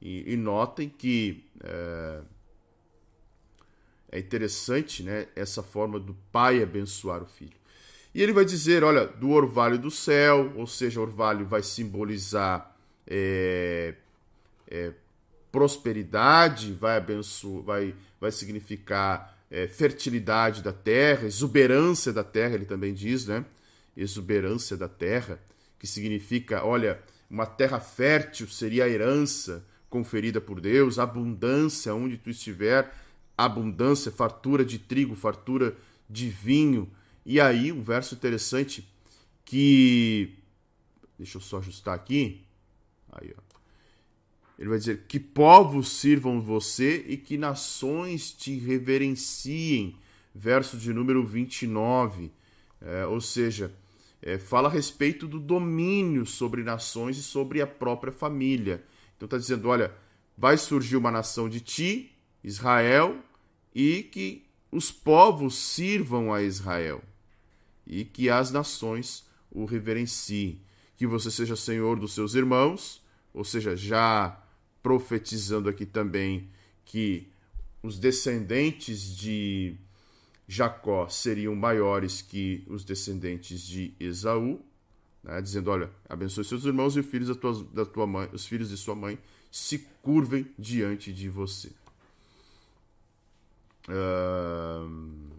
[0.00, 2.20] E, e notem que é,
[4.12, 7.56] é, interessante né, essa forma do pai abençoar o filho.
[8.14, 12.74] E ele vai dizer: olha, do orvalho do céu, ou seja, orvalho vai simbolizar
[13.06, 13.94] é,
[14.68, 14.92] é,
[15.52, 22.92] prosperidade, vai abençoar, vai, vai significar é, fertilidade da terra, exuberância da terra, ele também
[22.92, 23.44] diz, né?
[23.96, 25.40] Exuberância da terra,
[25.78, 27.00] que significa, olha,
[27.30, 32.92] uma terra fértil seria a herança conferida por Deus, abundância onde tu estiver,
[33.36, 35.76] abundância, fartura de trigo, fartura
[36.08, 36.90] de vinho.
[37.24, 38.88] E aí, um verso interessante
[39.44, 40.34] que.
[41.18, 42.44] Deixa eu só ajustar aqui.
[43.10, 43.45] Aí, ó.
[44.58, 49.96] Ele vai dizer: Que povos sirvam você e que nações te reverenciem.
[50.34, 52.30] Verso de número 29.
[52.80, 53.72] É, ou seja,
[54.20, 58.84] é, fala a respeito do domínio sobre nações e sobre a própria família.
[59.16, 59.92] Então está dizendo: olha,
[60.36, 63.16] vai surgir uma nação de ti, Israel,
[63.74, 67.02] e que os povos sirvam a Israel,
[67.86, 70.60] e que as nações o reverenciem.
[70.96, 73.02] Que você seja senhor dos seus irmãos,
[73.32, 74.42] ou seja, já
[74.86, 76.48] profetizando aqui também
[76.84, 77.26] que
[77.82, 79.76] os descendentes de
[80.46, 84.64] Jacó seriam maiores que os descendentes de Esaú,
[85.24, 88.46] né, dizendo: Olha, abençoe seus irmãos e os filhos da tua, da tua mãe, os
[88.46, 89.18] filhos de sua mãe
[89.50, 91.72] se curvem diante de você.
[93.88, 95.34] Uh...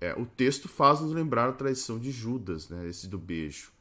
[0.00, 3.71] É, o texto faz nos lembrar a traição de Judas, né, esse do beijo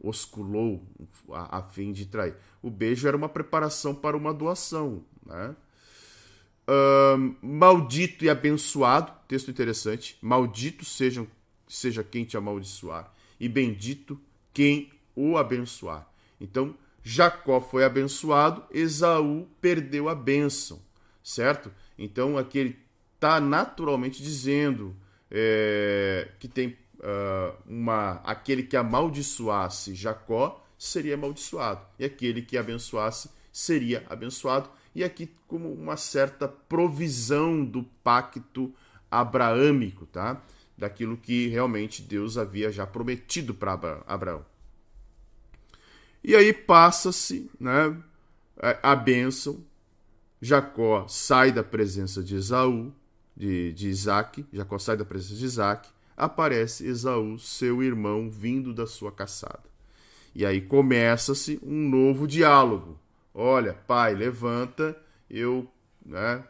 [0.00, 0.86] osculou
[1.30, 2.34] a, a, fim de trair.
[2.62, 5.04] O beijo era uma preparação para uma doação.
[5.24, 5.54] Né?
[7.42, 10.18] Maldito e abençoado, texto interessante.
[10.20, 11.26] Maldito seja,
[11.66, 14.20] seja quem te amaldiçoar, e bendito
[14.52, 16.06] quem o abençoar.
[16.40, 20.80] Então, Jacó foi abençoado, Esaú perdeu a bênção,
[21.22, 21.72] certo?
[21.96, 22.78] Então, aqui ele
[23.14, 24.94] está naturalmente dizendo
[25.30, 33.30] é, que tem uh, uma, aquele que amaldiçoasse Jacó seria amaldiçoado, e aquele que abençoasse
[33.52, 38.72] seria abençoado, e aqui como uma certa provisão do pacto
[39.10, 40.40] abraâmico, tá?
[40.76, 44.44] Daquilo que realmente Deus havia já prometido para Abraão.
[46.22, 47.96] E aí passa-se né,
[48.82, 49.64] a bênção,
[50.40, 52.92] Jacó sai da presença de Esaú,
[53.36, 55.88] de, de Isaac, Jacó sai da presença de Isaac,
[56.18, 59.62] aparece Esaú, seu irmão, vindo da sua caçada.
[60.34, 62.98] E aí começa-se um novo diálogo.
[63.32, 65.00] Olha, pai, levanta,
[65.30, 65.70] eu
[66.04, 66.44] né,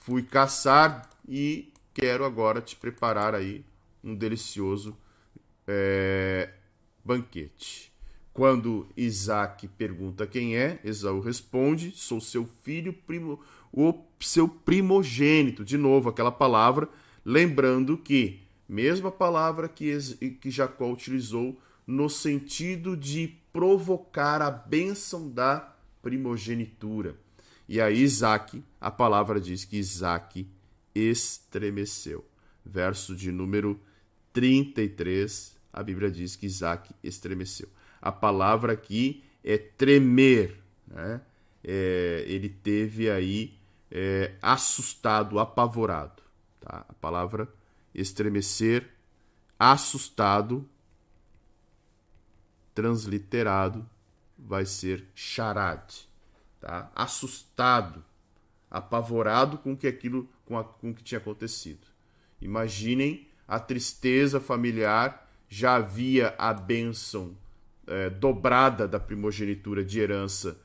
[0.00, 3.64] fui caçar e quero agora te preparar aí
[4.04, 4.96] um delicioso
[5.66, 6.50] é,
[7.04, 7.92] banquete.
[8.32, 13.40] Quando Isaac pergunta quem é, Esaú responde: Sou seu filho, primo,
[13.72, 15.64] o seu primogênito.
[15.64, 16.88] De novo, aquela palavra,
[17.24, 19.98] lembrando que Mesma palavra que,
[20.40, 27.16] que Jacó utilizou no sentido de provocar a bênção da primogenitura.
[27.68, 30.46] E aí, Isaac, a palavra diz que Isaac
[30.94, 32.24] estremeceu.
[32.64, 33.80] Verso de número
[34.32, 37.68] 33, a Bíblia diz que Isaac estremeceu.
[38.00, 40.60] A palavra aqui é tremer.
[40.86, 41.20] Né?
[41.64, 43.54] É, ele teve aí
[43.90, 46.22] é, assustado, apavorado.
[46.60, 46.84] Tá?
[46.88, 47.48] A palavra
[47.94, 48.88] estremecer,
[49.58, 50.68] assustado,
[52.74, 53.88] transliterado,
[54.38, 55.92] vai ser charad,
[56.60, 56.90] tá?
[56.94, 58.04] Assustado,
[58.70, 61.86] apavorado com que aquilo, com, a, com que tinha acontecido.
[62.40, 67.36] Imaginem a tristeza familiar, já havia a bênção
[67.86, 70.58] é, dobrada da primogenitura de herança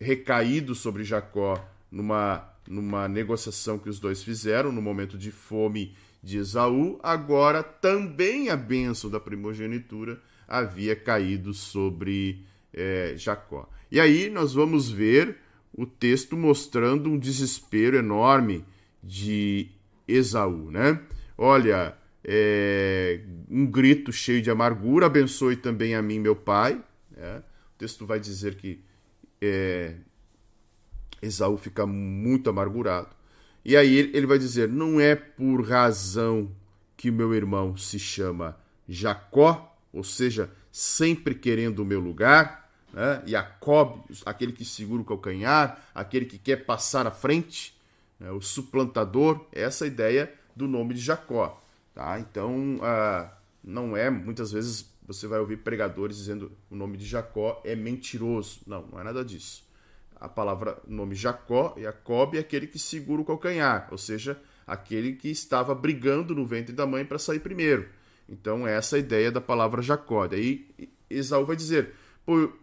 [0.00, 6.38] recaído sobre Jacó numa, numa negociação que os dois fizeram no momento de fome de
[6.38, 13.68] Esaú, agora também a bênção da primogenitura havia caído sobre é, Jacó.
[13.90, 15.36] E aí nós vamos ver
[15.72, 18.64] o texto mostrando um desespero enorme
[19.02, 19.68] de
[20.08, 20.98] Esaú, né?
[21.36, 21.94] Olha,
[22.24, 23.20] é,
[23.50, 26.82] um grito cheio de amargura, abençoe também a mim, meu pai.
[27.16, 28.82] É, o texto vai dizer que
[29.42, 29.96] é,
[31.20, 33.14] Esaú fica muito amargurado.
[33.64, 36.50] E aí ele vai dizer: não é por razão
[36.96, 38.56] que meu irmão se chama
[38.88, 43.22] Jacó, ou seja, sempre querendo o meu lugar, né?
[43.26, 47.76] Jacob, aquele que segura o calcanhar, aquele que quer passar à frente,
[48.20, 48.30] né?
[48.30, 51.60] o suplantador, essa é ideia do nome de Jacó.
[51.92, 52.18] Tá?
[52.20, 57.60] Então, ah, não é, muitas vezes você vai ouvir pregadores dizendo o nome de Jacó
[57.64, 58.60] é mentiroso.
[58.64, 59.63] Não, não é nada disso.
[60.24, 65.28] A palavra nome Jacó, Jacob, é aquele que segura o calcanhar, ou seja, aquele que
[65.28, 67.90] estava brigando no ventre da mãe para sair primeiro.
[68.26, 70.26] Então, essa é a ideia da palavra Jacó.
[70.26, 70.66] Daí
[71.10, 71.92] Esaú vai dizer: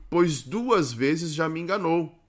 [0.09, 2.19] Pois duas vezes já me enganou.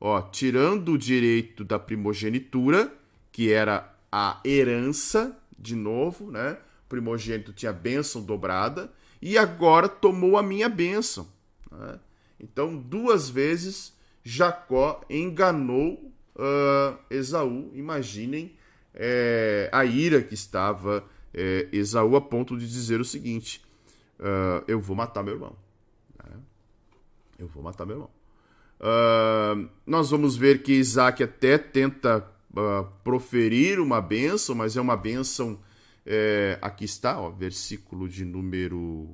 [0.00, 2.92] Ó, tirando o direito da primogenitura,
[3.32, 6.58] que era a herança, de novo, né?
[6.84, 11.26] O primogênito tinha bênção dobrada, e agora tomou a minha bênção.
[11.72, 11.98] Né?
[12.38, 13.95] Então, duas vezes
[14.28, 17.70] Jacó enganou uh, Esaú.
[17.74, 18.56] Imaginem
[18.92, 23.64] é, a ira que estava é, Esaú a ponto de dizer o seguinte:
[24.18, 25.56] uh, Eu vou matar meu irmão.
[26.24, 26.34] Né?
[27.38, 28.10] Eu vou matar meu irmão.
[28.80, 34.96] Uh, nós vamos ver que Isaac até tenta uh, proferir uma bênção, mas é uma
[34.96, 35.56] bênção.
[36.04, 39.08] É, aqui está, ó, versículo de número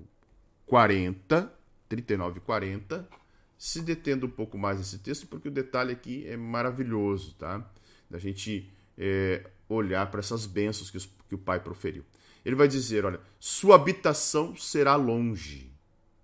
[0.66, 1.52] 40,
[1.88, 3.21] 39 e 40.
[3.62, 7.64] Se detendo um pouco mais nesse texto, porque o detalhe aqui é maravilhoso, tá?
[8.10, 12.04] Da gente é, olhar para essas bênçãos que, os, que o pai proferiu.
[12.44, 15.70] Ele vai dizer: olha, sua habitação será longe,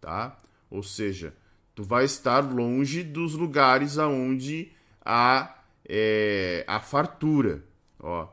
[0.00, 0.36] tá?
[0.68, 1.32] Ou seja,
[1.76, 7.62] tu vai estar longe dos lugares aonde há é, a fartura.
[8.00, 8.26] Ó,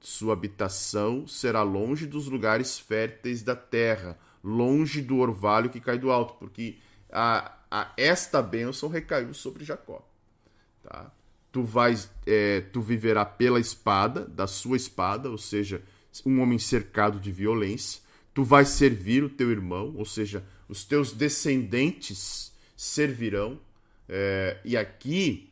[0.00, 6.10] sua habitação será longe dos lugares férteis da terra, longe do orvalho que cai do
[6.10, 6.76] alto, porque
[7.10, 10.06] a, a esta bênção recaiu sobre Jacó.
[10.82, 11.12] Tá?
[11.50, 15.82] Tu vais, é, tu viverá pela espada, da sua espada, ou seja,
[16.24, 18.00] um homem cercado de violência.
[18.32, 23.60] Tu vais servir o teu irmão, ou seja, os teus descendentes servirão.
[24.08, 25.50] É, e aqui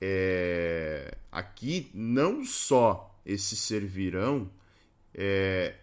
[0.00, 4.50] é, aqui não só esses servirão,
[5.14, 5.74] é,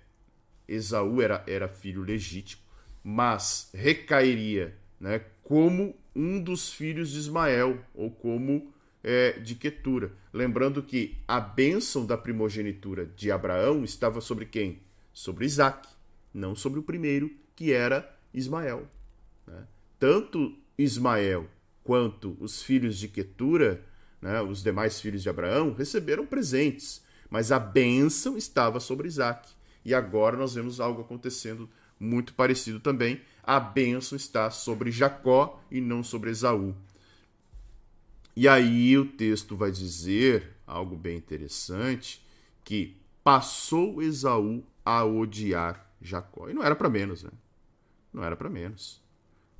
[0.67, 2.61] Esaú era, era filho legítimo,
[3.03, 10.11] mas recairia né, como um dos filhos de Ismael, ou como é, de Quetura.
[10.33, 14.81] Lembrando que a bênção da primogenitura de Abraão estava sobre quem?
[15.13, 15.87] Sobre Isaac,
[16.33, 18.85] não sobre o primeiro, que era Ismael.
[19.47, 19.63] Né?
[19.97, 21.47] Tanto Ismael
[21.83, 23.81] quanto os filhos de Quetura
[24.25, 29.47] né, os demais filhos de Abraão, receberam presentes, mas a bênção estava sobre Isaac.
[29.85, 31.69] E agora nós vemos algo acontecendo
[31.99, 33.21] muito parecido também.
[33.43, 36.75] A bênção está sobre Jacó e não sobre Esaú.
[38.35, 42.25] E aí o texto vai dizer algo bem interessante,
[42.63, 46.49] que passou Esaú a odiar Jacó.
[46.49, 47.31] E não era para menos, né?
[48.13, 49.01] Não era para menos.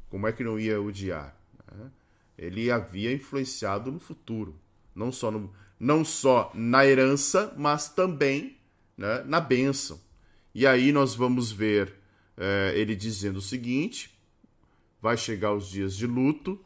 [0.10, 1.36] Como é que não ia odiar?
[1.72, 1.90] Né?
[2.38, 4.56] ele havia influenciado no futuro,
[4.94, 8.58] não só, no, não só na herança, mas também
[8.98, 10.00] né, na bênção.
[10.54, 11.94] E aí nós vamos ver
[12.38, 14.18] é, ele dizendo o seguinte:
[15.02, 16.60] vai chegar os dias de luto,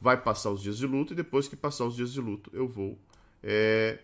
[0.00, 2.68] vai passar os dias de luto, e depois que passar os dias de luto, eu
[2.68, 2.98] vou,
[3.42, 3.98] é,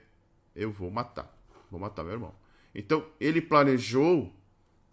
[0.57, 1.33] eu vou matar,
[1.71, 2.35] vou matar meu irmão.
[2.75, 4.33] Então ele planejou,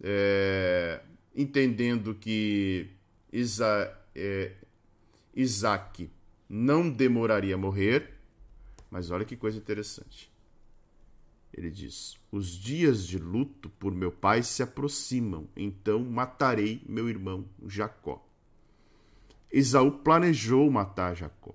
[0.02, 1.00] é,
[1.34, 2.90] entendendo que
[3.32, 4.52] Isa, é,
[5.34, 6.10] Isaac
[6.48, 8.18] não demoraria a morrer,
[8.90, 10.30] mas olha que coisa interessante.
[11.54, 17.44] Ele diz: Os dias de luto por meu pai se aproximam, então matarei meu irmão
[17.66, 18.24] Jacó.
[19.50, 21.54] Esaú planejou matar Jacó,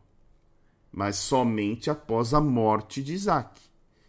[0.92, 3.62] mas somente após a morte de Isaac.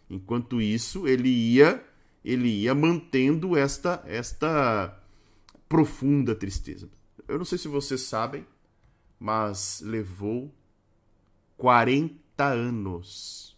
[0.09, 1.83] Enquanto isso, ele ia
[2.23, 5.01] ele ia mantendo esta esta
[5.69, 6.89] profunda tristeza.
[7.27, 8.45] Eu não sei se vocês sabem,
[9.17, 10.53] mas levou
[11.57, 13.57] 40 anos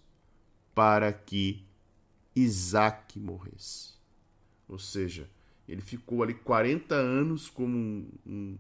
[0.74, 1.69] para que
[2.44, 3.94] Isaac morresse.
[4.68, 5.30] Ou seja,
[5.68, 8.58] ele ficou ali 40 anos como um, um,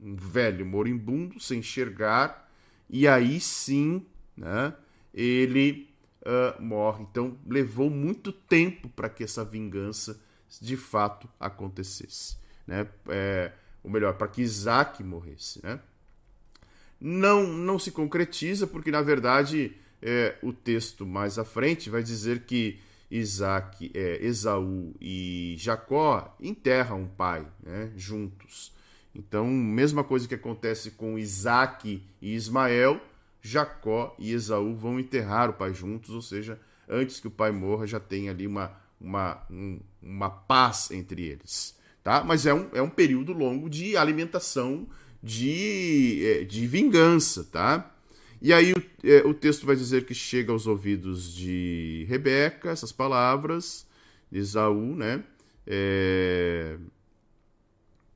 [0.00, 2.50] um velho moribundo, sem enxergar,
[2.88, 4.04] e aí sim
[4.36, 4.74] né,
[5.12, 5.88] ele
[6.22, 7.04] uh, morre.
[7.10, 10.20] Então levou muito tempo para que essa vingança
[10.60, 12.36] de fato acontecesse.
[12.66, 12.86] Né?
[13.08, 15.62] É, ou melhor, para que Isaac morresse.
[15.62, 15.80] Né?
[17.02, 22.42] não, não se concretiza, porque na verdade é, o texto mais à frente vai dizer
[22.42, 22.78] que
[23.12, 28.72] Isaac, é, Esaú e Jacó enterram o pai né, juntos.
[29.14, 33.00] Então, mesma coisa que acontece com Isaac e Ismael,
[33.42, 36.58] Jacó e Esaú vão enterrar o pai juntos, ou seja,
[36.88, 41.76] antes que o pai morra, já tem ali uma, uma, um, uma paz entre eles.
[42.02, 42.24] Tá?
[42.24, 44.88] Mas é um, é um período longo de alimentação,
[45.22, 47.44] de, é, de vingança.
[47.44, 47.91] Tá?
[48.44, 52.90] E aí o, é, o texto vai dizer que chega aos ouvidos de Rebeca essas
[52.90, 53.86] palavras
[54.32, 55.22] de Esaú, né?
[55.64, 56.76] É,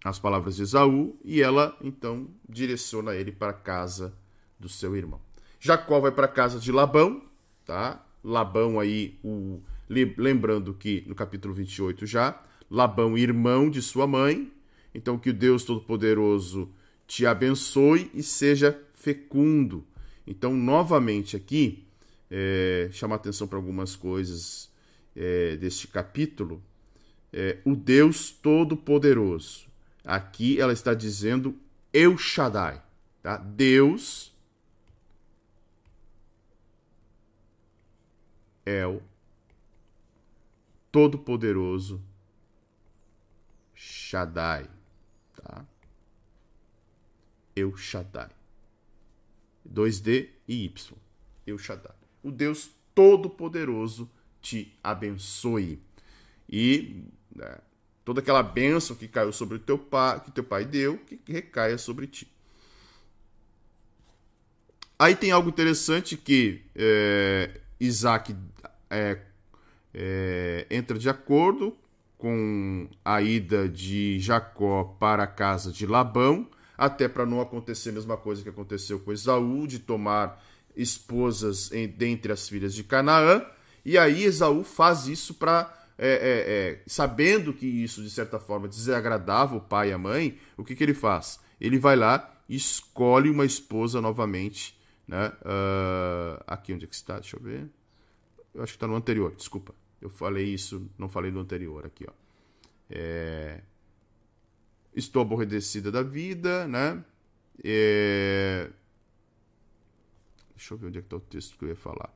[0.02, 4.12] as palavras de Esaú, e ela então direciona ele para a casa
[4.58, 5.20] do seu irmão.
[5.60, 7.22] Jacó vai para a casa de Labão,
[7.64, 8.04] tá?
[8.24, 14.52] Labão aí, o, lembrando que no capítulo 28 já, Labão, irmão de sua mãe,
[14.92, 16.68] então que o Deus Todo-Poderoso
[17.06, 19.84] te abençoe e seja fecundo.
[20.26, 21.86] Então, novamente aqui,
[22.30, 24.70] é, chamar atenção para algumas coisas
[25.14, 26.62] é, deste capítulo.
[27.32, 29.66] É, o Deus Todo-Poderoso.
[30.04, 31.56] Aqui ela está dizendo
[31.92, 32.82] Eu Shaddai.
[33.22, 33.36] Tá?
[33.38, 34.32] Deus
[38.64, 39.00] é o
[40.90, 42.00] Todo-Poderoso
[43.74, 44.68] Shaddai.
[45.36, 45.64] Tá?
[47.54, 48.35] Eu Shaddai.
[49.72, 50.96] 2D e Y.
[51.46, 51.94] Eu Shaddai.
[52.22, 54.10] O Deus Todo-Poderoso
[54.40, 55.80] te abençoe.
[56.48, 57.04] E
[57.34, 57.58] né,
[58.04, 61.76] toda aquela bênção que caiu sobre o teu pai, que teu pai deu, que recaia
[61.76, 62.30] sobre ti.
[64.98, 68.34] Aí tem algo interessante que é, Isaac
[68.88, 69.18] é,
[69.92, 71.76] é, entra de acordo
[72.16, 77.92] com a ida de Jacó para a casa de Labão, até para não acontecer a
[77.92, 80.42] mesma coisa que aconteceu com Esaú, de tomar
[80.76, 83.44] esposas em, dentre as filhas de Canaã.
[83.84, 85.72] E aí Esaú faz isso para.
[85.98, 90.38] É, é, é, sabendo que isso, de certa forma, desagradava o pai e a mãe,
[90.54, 91.40] o que, que ele faz?
[91.58, 94.78] Ele vai lá e escolhe uma esposa novamente.
[95.08, 95.28] Né?
[95.40, 97.18] Uh, aqui onde é que está?
[97.18, 97.70] Deixa eu ver.
[98.54, 99.74] Eu acho que está no anterior, desculpa.
[100.00, 102.12] Eu falei isso, não falei no anterior aqui, ó.
[102.90, 103.60] É,
[104.96, 107.04] estou aborrecida da vida, né?
[107.62, 108.70] É...
[110.56, 112.12] Deixa eu ver onde é que está o texto que eu ia falar.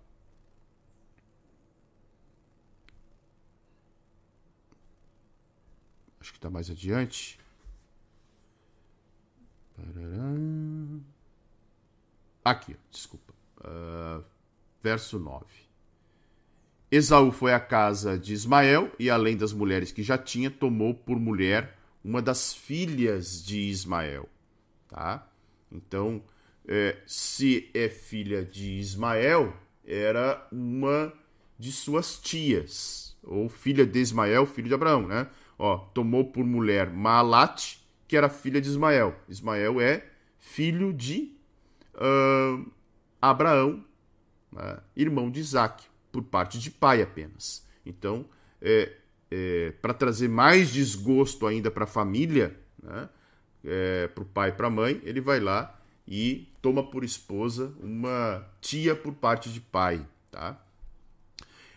[6.21, 7.39] Acho que está mais adiante.
[12.45, 13.35] Aqui, desculpa.
[13.59, 14.25] Uh,
[14.83, 15.45] verso 9.
[16.91, 21.19] Esaú foi à casa de Ismael e, além das mulheres que já tinha, tomou por
[21.21, 24.29] mulher uma das filhas de Ismael.
[24.89, 25.29] Tá?
[25.71, 26.23] Então,
[26.67, 31.13] é, se é filha de Ismael, era uma
[31.59, 35.29] de suas tias, ou filha de Ismael, filho de Abraão, né?
[35.59, 37.79] Ó, tomou por mulher Maalat,
[38.09, 39.15] que era filha de Ismael.
[39.29, 40.07] Ismael é
[40.39, 41.37] filho de
[41.95, 42.71] uh,
[43.21, 43.85] Abraão,
[44.51, 44.79] né?
[44.97, 47.67] irmão de Isaac, por parte de pai apenas.
[47.85, 48.25] Então,
[48.61, 48.97] é,
[49.31, 53.09] é, para trazer mais desgosto ainda para a família, né?
[53.65, 57.73] é, para o pai e para a mãe, ele vai lá e toma por esposa
[57.81, 60.05] uma tia por parte de pai.
[60.31, 60.61] Tá?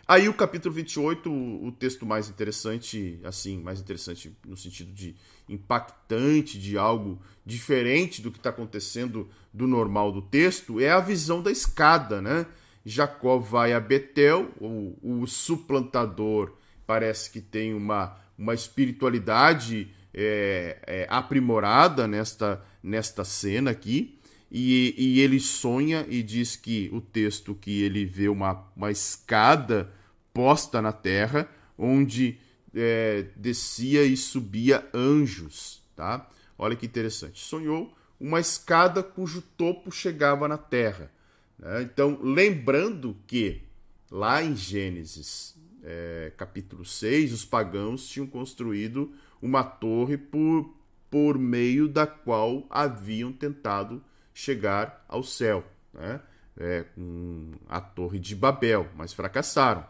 [0.06, 5.14] Aí o capítulo 28, o, o texto mais interessante, assim, mais interessante no sentido de
[5.48, 11.42] impactante, de algo diferente do que está acontecendo do normal do texto, é a visão
[11.42, 12.46] da escada, né?
[12.84, 16.52] Jacó vai a Betel, o, o suplantador
[16.86, 24.18] parece que tem uma, uma espiritualidade é, é, aprimorada nesta, nesta cena aqui.
[24.50, 29.90] E, e, ele sonha e diz que o texto que ele vê uma, uma escada
[30.32, 32.38] posta na terra, onde
[32.72, 36.28] é, descia e subia anjos, tá?
[36.56, 37.40] Olha que interessante.
[37.40, 41.10] Sonhou uma escada cujo topo chegava na terra.
[41.58, 41.82] Né?
[41.82, 43.62] Então, lembrando que
[44.10, 50.74] lá em Gênesis é, capítulo 6, os pagãos tinham construído uma torre por,
[51.10, 56.20] por meio da qual haviam tentado chegar ao céu, né?
[56.56, 59.84] É, um, a torre de Babel, mas fracassaram.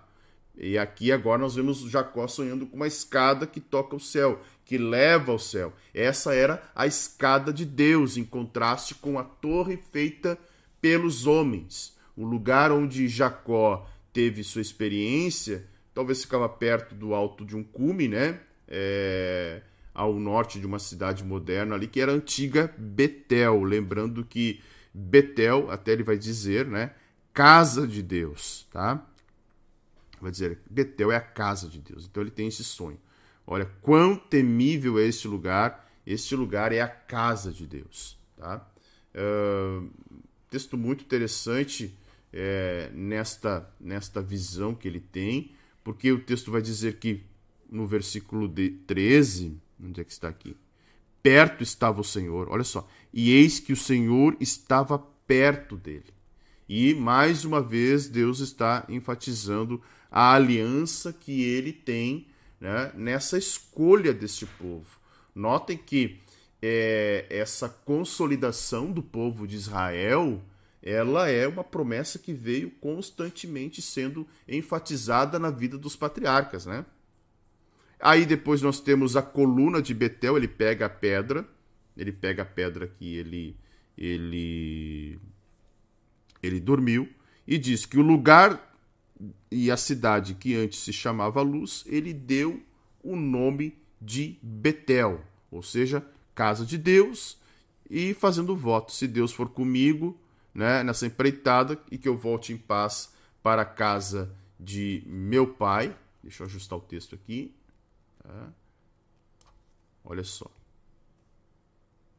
[0.56, 4.78] E aqui agora nós vemos Jacó sonhando com uma escada que toca o céu, que
[4.78, 5.72] leva ao céu.
[5.92, 10.38] Essa era a escada de Deus, em contraste com a torre feita
[10.80, 11.96] pelos homens.
[12.16, 18.08] O lugar onde Jacó teve sua experiência talvez ficava perto do alto de um cume,
[18.08, 18.40] né?
[18.66, 19.62] É,
[19.94, 23.62] ao norte de uma cidade moderna ali, que era a antiga Betel.
[23.62, 24.60] Lembrando que
[24.92, 26.90] Betel, até ele vai dizer, né?
[27.34, 29.04] casa de Deus, tá?
[30.20, 32.06] Vai dizer, Betel é a casa de Deus.
[32.06, 32.98] Então ele tem esse sonho.
[33.44, 35.90] Olha, quão temível é este lugar.
[36.06, 38.66] Este lugar é a casa de Deus, tá?
[39.14, 39.90] Uh,
[40.48, 41.96] texto muito interessante
[42.32, 45.52] é, nesta, nesta visão que ele tem,
[45.84, 47.22] porque o texto vai dizer que
[47.70, 48.48] no versículo
[48.86, 50.56] 13, onde é que está aqui?
[51.22, 56.12] Perto estava o Senhor, olha só, e eis que o Senhor estava perto dele.
[56.68, 62.26] E mais uma vez Deus está enfatizando a aliança que ele tem
[62.60, 64.98] né, nessa escolha deste povo.
[65.34, 66.20] Notem que
[66.62, 70.42] é, essa consolidação do povo de Israel
[70.86, 76.84] ela é uma promessa que veio constantemente sendo enfatizada na vida dos patriarcas, né?
[77.98, 81.48] Aí depois nós temos a coluna de Betel, ele pega a pedra,
[81.96, 83.56] ele pega a pedra que ele
[83.96, 85.18] ele
[86.42, 87.08] ele dormiu
[87.46, 88.76] e diz que o lugar
[89.50, 92.62] e a cidade que antes se chamava Luz, ele deu
[93.02, 96.04] o nome de Betel, ou seja,
[96.34, 97.38] casa de Deus,
[97.88, 100.18] e fazendo voto: se Deus for comigo
[100.54, 105.94] né, nessa empreitada e que eu volte em paz para a casa de meu pai.
[106.22, 107.54] Deixa eu ajustar o texto aqui.
[108.22, 108.52] Tá?
[110.04, 110.50] Olha só.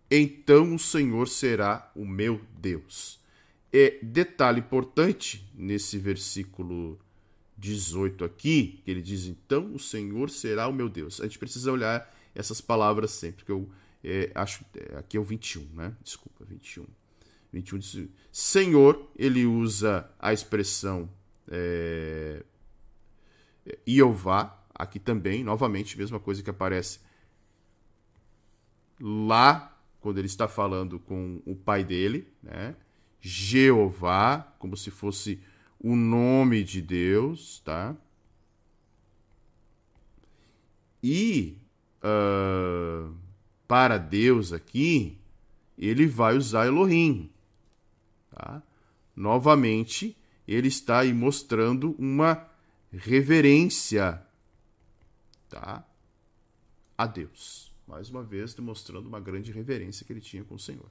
[0.10, 3.20] Então o Senhor será o meu Deus.
[3.74, 7.00] E detalhe importante nesse versículo
[7.58, 11.20] 18 aqui, que ele diz: Então o Senhor será o meu Deus.
[11.20, 13.70] A gente precisa olhar essas palavras sempre, que eu
[14.04, 14.64] é, acho.
[14.76, 15.96] É, aqui é o 21, né?
[16.04, 16.86] Desculpa, 21.
[17.56, 21.10] 21 diz: Senhor, ele usa a expressão
[21.48, 22.44] é,
[23.88, 27.00] Iová, aqui também, novamente, mesma coisa que aparece
[29.00, 32.76] lá, quando ele está falando com o pai dele, né?
[33.20, 35.42] Jeová, como se fosse
[35.80, 37.96] o nome de Deus, tá?
[41.02, 41.58] E
[42.04, 43.16] uh,
[43.68, 45.18] para Deus aqui,
[45.78, 47.32] ele vai usar Elohim.
[48.36, 48.62] Tá?
[49.16, 50.16] Novamente,
[50.46, 52.46] ele está aí mostrando uma
[52.92, 54.22] reverência
[55.50, 55.88] tá?
[56.98, 57.74] a Deus.
[57.88, 60.90] Mais uma vez, demonstrando uma grande reverência que ele tinha com o Senhor.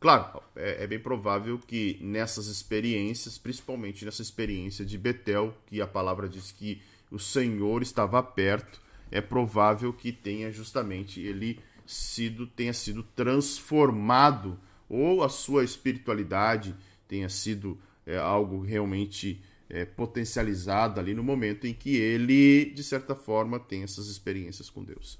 [0.00, 5.86] Claro, é, é, bem provável que nessas experiências, principalmente nessa experiência de Betel, que a
[5.86, 12.72] palavra diz que o Senhor estava perto, é provável que tenha justamente ele sido tenha
[12.72, 14.58] sido transformado
[14.88, 16.74] ou a sua espiritualidade
[17.08, 23.14] tenha sido é, algo realmente é, potencializado ali no momento em que ele, de certa
[23.14, 25.18] forma, tem essas experiências com Deus.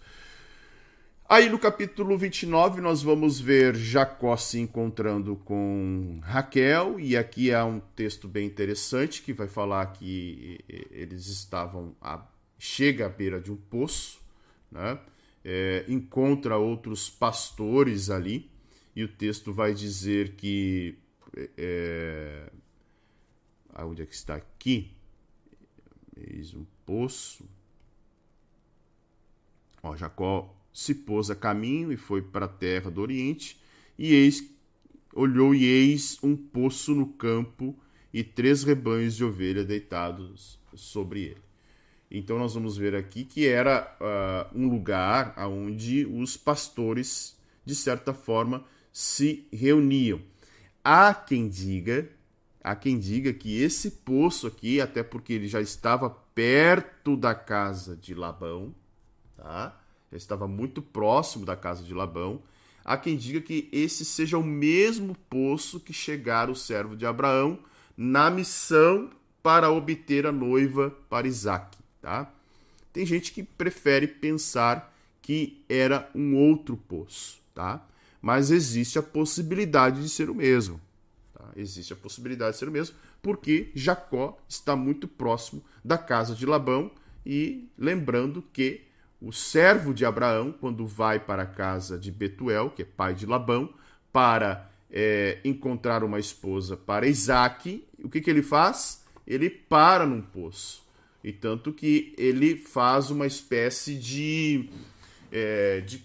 [1.26, 7.64] Aí no capítulo 29 nós vamos ver Jacó se encontrando com Raquel, e aqui há
[7.64, 10.60] um texto bem interessante que vai falar que
[10.90, 12.22] eles estavam a,
[12.58, 14.20] chega à beira de um poço,
[14.70, 14.98] né?
[15.42, 18.50] É, encontra outros pastores ali,
[18.94, 20.98] e o texto vai dizer que.
[21.56, 22.50] É,
[23.74, 24.92] aonde é que está aqui?
[26.16, 27.48] Eis um poço.
[29.82, 33.60] Ó, Jacó se pôs a caminho e foi para a terra do Oriente,
[33.96, 34.44] e eis,
[35.14, 37.78] olhou e eis um poço no campo
[38.12, 41.42] e três rebanhos de ovelha deitados sobre ele.
[42.10, 48.12] Então nós vamos ver aqui que era uh, um lugar onde os pastores, de certa
[48.12, 48.64] forma,
[48.94, 50.20] se reuniam.
[50.84, 52.08] Há quem diga,
[52.62, 57.96] há quem diga que esse poço aqui, até porque ele já estava perto da casa
[57.96, 58.72] de Labão,
[59.36, 59.76] tá?
[60.12, 62.40] Já estava muito próximo da casa de Labão.
[62.84, 67.58] Há quem diga que esse seja o mesmo poço que chegara o servo de Abraão
[67.96, 69.10] na missão
[69.42, 72.32] para obter a noiva para Isaac, tá?
[72.92, 77.84] Tem gente que prefere pensar que era um outro poço, tá?
[78.24, 80.80] Mas existe a possibilidade de ser o mesmo.
[81.34, 81.44] Tá?
[81.54, 86.46] Existe a possibilidade de ser o mesmo, porque Jacó está muito próximo da casa de
[86.46, 86.90] Labão,
[87.26, 88.80] e lembrando que
[89.20, 93.26] o servo de Abraão, quando vai para a casa de Betuel, que é pai de
[93.26, 93.74] Labão,
[94.10, 99.04] para é, encontrar uma esposa para Isaac, o que, que ele faz?
[99.26, 100.82] Ele para num poço.
[101.22, 104.70] E tanto que ele faz uma espécie de,
[105.30, 106.02] é, de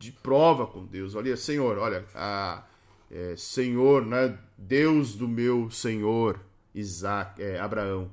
[0.00, 1.14] de prova com Deus.
[1.14, 2.04] Olha, Senhor, olha,
[3.10, 6.40] é, Senhor, né, Deus do meu Senhor,
[6.74, 8.10] Isaac, é, Abraão.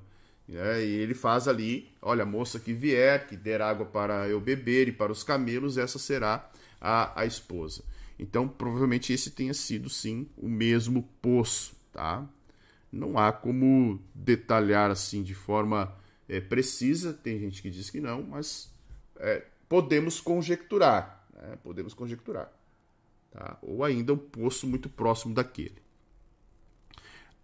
[0.50, 4.40] É, e ele faz ali, olha, a moça que vier, que der água para eu
[4.42, 7.84] beber e para os camelos, essa será a, a esposa.
[8.20, 12.28] Então, provavelmente esse tenha sido, sim, o mesmo poço, tá?
[12.92, 15.96] Não há como detalhar assim de forma
[16.28, 18.74] é, precisa, tem gente que diz que não, mas
[19.18, 21.58] é, podemos conjecturar, né?
[21.64, 22.52] podemos conjecturar.
[23.32, 23.58] Tá?
[23.62, 25.82] Ou ainda um poço muito próximo daquele.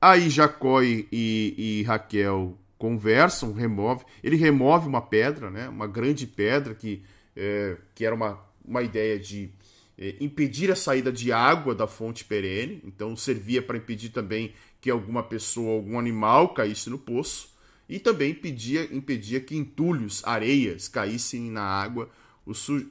[0.01, 5.69] Aí Jacó e, e, e Raquel conversam, remove, ele remove uma pedra, né?
[5.69, 7.03] uma grande pedra que,
[7.35, 9.53] é, que era uma, uma ideia de
[9.97, 14.89] é, impedir a saída de água da fonte perene, então servia para impedir também que
[14.89, 17.53] alguma pessoa, algum animal caísse no poço,
[17.87, 22.09] e também impedia, impedia que entulhos, areias caíssem na água,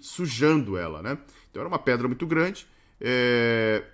[0.00, 1.02] sujando ela.
[1.02, 1.18] Né?
[1.50, 2.66] Então era uma pedra muito grande.
[3.00, 3.84] É...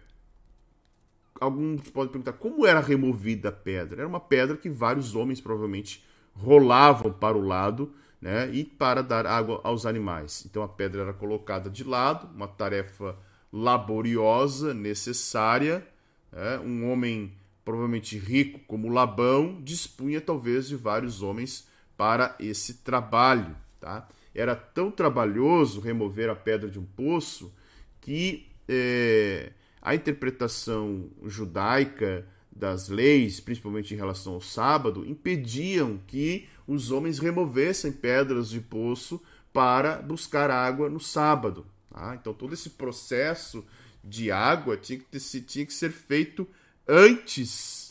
[1.41, 4.01] Alguns podem perguntar como era removida a pedra.
[4.01, 6.05] Era uma pedra que vários homens provavelmente
[6.35, 10.45] rolavam para o lado né, e para dar água aos animais.
[10.47, 13.17] Então a pedra era colocada de lado, uma tarefa
[13.53, 15.87] laboriosa, necessária.
[16.33, 17.33] Né, um homem
[17.65, 23.57] provavelmente rico como Labão dispunha talvez de vários homens para esse trabalho.
[23.81, 24.09] Tá?
[24.39, 27.53] Era tão trabalhoso remover a pedra de um poço
[28.01, 36.91] que é, a interpretação judaica das leis, principalmente em relação ao sábado, impediam que os
[36.91, 39.23] homens removessem pedras de poço
[39.53, 41.67] para buscar água no sábado.
[41.91, 42.17] Tá?
[42.21, 43.65] Então todo esse processo
[44.05, 46.47] de água tinha que, ter, tinha que ser feito
[46.87, 47.89] antes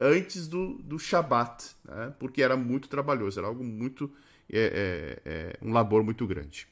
[0.00, 2.14] antes do, do Shabat, né?
[2.18, 4.10] porque era muito trabalhoso, era algo muito.
[4.52, 6.66] É, é, é, um labor muito grande.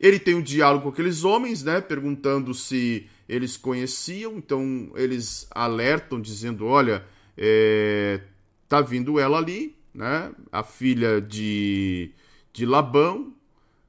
[0.00, 6.20] Ele tem um diálogo com aqueles homens, né, perguntando se eles conheciam, então eles alertam,
[6.20, 7.04] dizendo: olha,
[7.36, 8.20] é,
[8.68, 12.12] tá vindo ela ali, né, a filha de,
[12.52, 13.34] de Labão,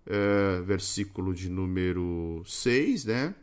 [0.05, 3.35] é, versículo de número 6, né?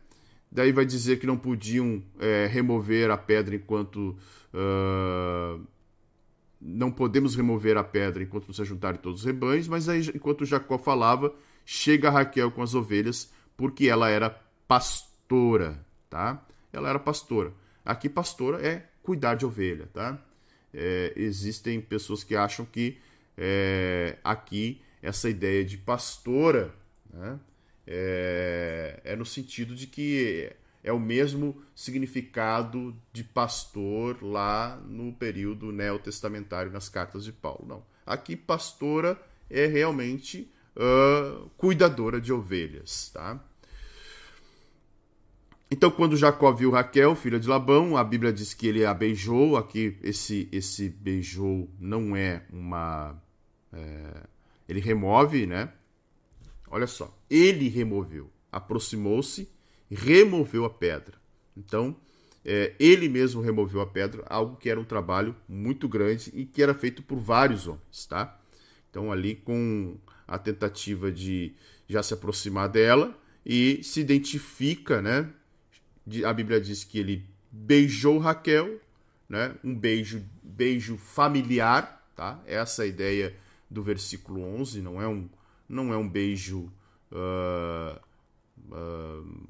[0.51, 4.17] Daí vai dizer que não podiam é, remover a pedra enquanto.
[4.53, 5.61] Uh,
[6.67, 10.45] não podemos remover a pedra enquanto não se juntarem todos os rebanhos, mas aí, enquanto
[10.45, 11.33] Jacó falava,
[11.65, 14.29] chega Raquel com as ovelhas, porque ela era
[14.67, 16.45] pastora, tá?
[16.73, 17.53] Ela era pastora.
[17.85, 20.21] Aqui, pastora é cuidar de ovelha, tá?
[20.73, 22.97] É, existem pessoas que acham que
[23.37, 26.73] é, aqui essa ideia de pastora
[27.13, 27.39] né,
[27.85, 30.51] é, é no sentido de que
[30.87, 37.65] é o mesmo significado de pastor lá no período neotestamentário nas cartas de Paulo.
[37.67, 37.83] Não.
[38.05, 43.09] Aqui, pastora é realmente uh, cuidadora de ovelhas.
[43.13, 43.43] Tá?
[45.69, 49.57] Então, quando Jacó viu Raquel, filha de Labão, a Bíblia diz que ele a beijou.
[49.57, 53.21] Aqui, esse, esse beijou não é uma.
[53.73, 54.23] É,
[54.69, 55.73] ele remove, né?
[56.69, 57.13] Olha só.
[57.29, 58.31] Ele removeu.
[58.49, 59.49] Aproximou-se,
[59.89, 61.17] removeu a pedra.
[61.55, 61.95] Então,
[62.45, 66.63] é, ele mesmo removeu a pedra, algo que era um trabalho muito grande e que
[66.63, 68.39] era feito por vários homens, tá?
[68.89, 71.53] Então, ali com a tentativa de
[71.89, 75.29] já se aproximar dela e se identifica, né?
[76.25, 78.79] A Bíblia diz que ele beijou Raquel,
[79.27, 79.55] né?
[79.63, 82.41] Um beijo, beijo familiar, tá?
[82.45, 83.35] Essa é a ideia
[83.69, 85.29] do versículo 11, não é um,
[85.67, 86.71] não é um beijo
[87.11, 87.99] uh,
[88.71, 89.47] uh,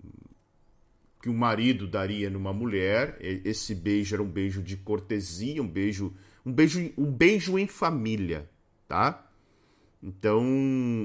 [1.22, 3.18] que o marido daria numa mulher.
[3.20, 6.13] Esse beijo era um beijo de cortesia, um beijo,
[6.45, 8.49] um beijo, um beijo em família,
[8.88, 9.28] tá?
[10.01, 10.43] Então,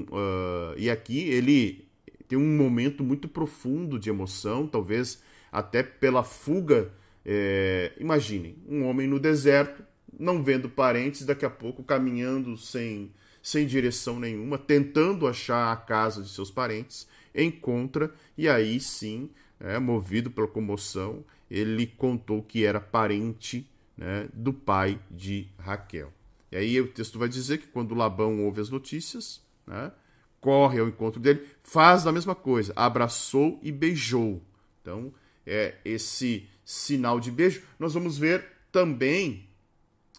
[0.09, 1.87] uh, e aqui ele
[2.27, 6.91] tem um momento muito profundo de emoção, talvez até pela fuga.
[7.25, 9.83] É, imaginem, um homem no deserto,
[10.19, 13.11] não vendo parentes, daqui a pouco caminhando sem,
[13.41, 19.29] sem direção nenhuma, tentando achar a casa de seus parentes, encontra e aí sim,
[19.63, 23.65] é, movido pela comoção, ele contou que era parente
[23.97, 26.11] né, do pai de Raquel.
[26.51, 29.91] E aí o texto vai dizer que quando Labão ouve as notícias, né,
[30.41, 34.41] corre ao encontro dele, faz a mesma coisa, abraçou e beijou.
[34.81, 35.13] Então,
[35.47, 37.63] é esse sinal de beijo.
[37.79, 39.47] Nós vamos ver também,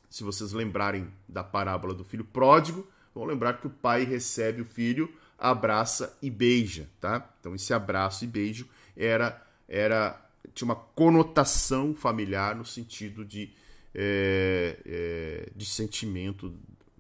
[0.09, 4.65] se vocês lembrarem da parábola do filho pródigo, vão lembrar que o pai recebe o
[4.65, 7.31] filho, abraça e beija, tá?
[7.39, 8.67] Então esse abraço e beijo
[8.97, 10.21] era era
[10.53, 13.53] tinha uma conotação familiar no sentido de
[13.95, 16.53] é, é, de sentimento,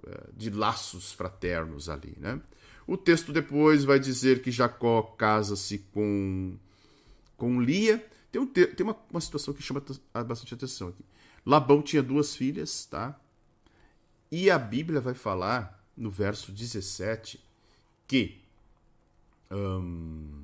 [0.07, 2.14] é, de laços fraternos ali.
[2.18, 2.40] Né?
[2.86, 6.57] O texto depois vai dizer que Jacó casa-se com,
[7.36, 8.05] com Lia.
[8.30, 9.82] Tem, um, tem uma, uma situação que chama
[10.26, 11.05] bastante atenção aqui.
[11.45, 13.18] Labão tinha duas filhas, tá?
[14.30, 17.38] E a Bíblia vai falar, no verso 17,
[18.07, 18.40] que
[19.51, 20.43] hum,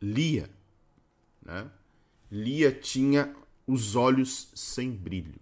[0.00, 0.48] Lia,
[1.42, 1.70] né?
[2.30, 3.34] Lia tinha
[3.66, 5.40] os olhos sem brilho.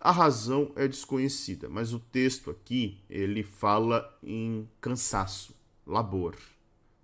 [0.00, 5.54] A razão é desconhecida, mas o texto aqui ele fala em cansaço,
[5.86, 6.36] labor.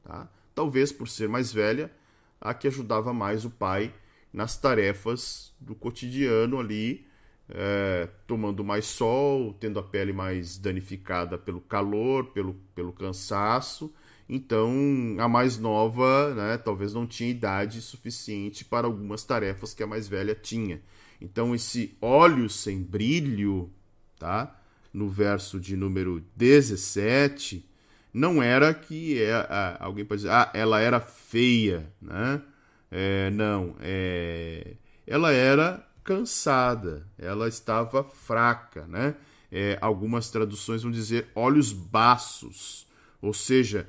[0.02, 0.28] Tá?
[0.54, 1.92] Talvez por ser mais velha,
[2.40, 3.94] a que ajudava mais o pai
[4.32, 7.06] nas tarefas do cotidiano ali,
[7.48, 13.92] é, tomando mais sol, tendo a pele mais danificada pelo calor, pelo, pelo cansaço.
[14.28, 19.86] Então, a mais nova, né, talvez não tinha idade suficiente para algumas tarefas que a
[19.86, 20.82] mais velha tinha.
[21.20, 23.70] Então, esse óleo sem brilho,
[24.18, 24.54] tá?
[24.92, 27.64] No verso de número 17,
[28.12, 29.32] não era que é,
[29.80, 32.42] alguém pode dizer, ah, ela era feia, né?
[32.90, 34.74] É, não, é,
[35.06, 39.14] ela era cansada, ela estava fraca, né?
[39.50, 42.86] É, algumas traduções vão dizer olhos baços,
[43.20, 43.88] ou seja,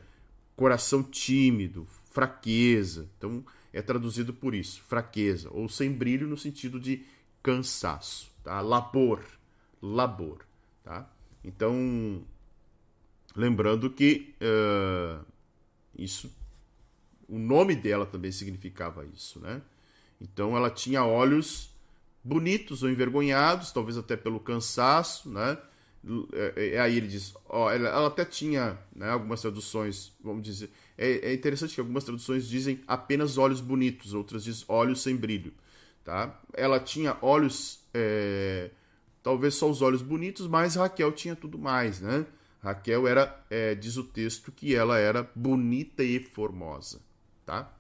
[0.60, 3.10] coração tímido, fraqueza.
[3.18, 7.06] Então é traduzido por isso, fraqueza, ou sem brilho no sentido de
[7.42, 8.60] cansaço, tá?
[8.60, 9.24] Labor,
[9.82, 10.46] labor,
[10.84, 11.10] tá?
[11.46, 12.22] Então,
[13.34, 15.26] lembrando que uh,
[15.98, 16.30] isso,
[17.26, 19.62] o nome dela também significava isso, né?
[20.20, 21.74] Então, ela tinha olhos
[22.22, 25.58] bonitos ou envergonhados, talvez até pelo cansaço, né?
[26.34, 30.70] É, é, aí ele diz, ó, ela, ela até tinha né, algumas traduções, vamos dizer,
[30.98, 35.54] é, é, interessante que algumas traduções dizem apenas olhos bonitos, outras dizem olhos sem brilho.
[36.04, 36.40] Tá?
[36.54, 38.72] Ela tinha olhos, é,
[39.22, 42.26] talvez só os olhos bonitos, mas Raquel tinha tudo mais, né?
[42.62, 47.00] Raquel era, é, diz o texto, que ela era bonita e formosa,
[47.46, 47.74] tá?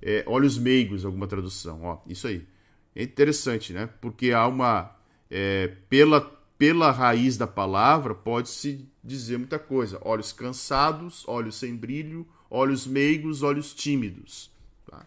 [0.00, 2.46] É, olhos meigos, alguma tradução, ó, isso aí.
[2.94, 3.88] É interessante, né?
[4.00, 4.96] Porque há uma,
[5.30, 6.20] é, pela,
[6.58, 9.98] pela raiz da palavra, pode-se dizer muita coisa.
[10.02, 14.50] Olhos cansados, olhos sem brilho, olhos meigos, olhos tímidos.
[14.88, 15.04] Tá?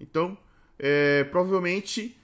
[0.00, 0.36] Então,
[0.78, 2.16] é, provavelmente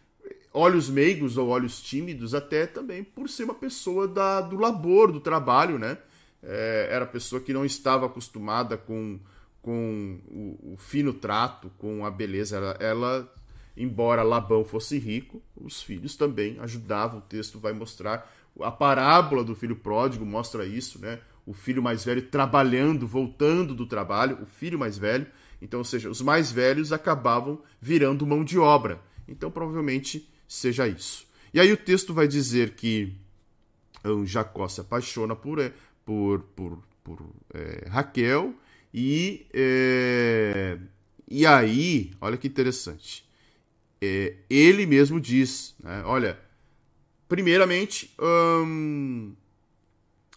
[0.53, 5.21] olhos meigos ou olhos tímidos, até também por ser uma pessoa da, do labor, do
[5.21, 5.99] trabalho, né?
[6.43, 9.19] É, era pessoa que não estava acostumada com,
[9.63, 12.57] com o, o fino trato, com a beleza.
[12.57, 13.35] Ela, ela,
[13.77, 17.19] embora Labão fosse rico, os filhos também ajudavam.
[17.19, 18.31] O texto vai mostrar
[18.61, 21.21] a parábola do filho pródigo mostra isso, né?
[21.47, 25.27] O filho mais velho trabalhando, voltando do trabalho, o filho mais velho,
[25.61, 29.01] então, ou seja, os mais velhos acabavam virando mão de obra.
[29.29, 31.27] Então, provavelmente seja isso.
[31.53, 33.15] E aí o texto vai dizer que
[34.05, 35.73] um, Jacó se apaixona por, é,
[36.05, 37.19] por, por, por
[37.53, 38.55] é, Raquel
[38.93, 40.79] e, é,
[41.29, 43.29] e aí, olha que interessante,
[44.01, 46.39] é, ele mesmo diz, né, olha,
[47.31, 49.35] primeiramente, hum,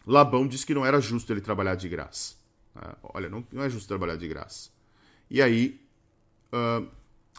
[0.05, 2.35] Labão diz que não era justo ele trabalhar de graça.
[2.75, 2.93] Né?
[3.01, 4.69] Olha, não, não é justo trabalhar de graça.
[5.27, 5.81] E aí,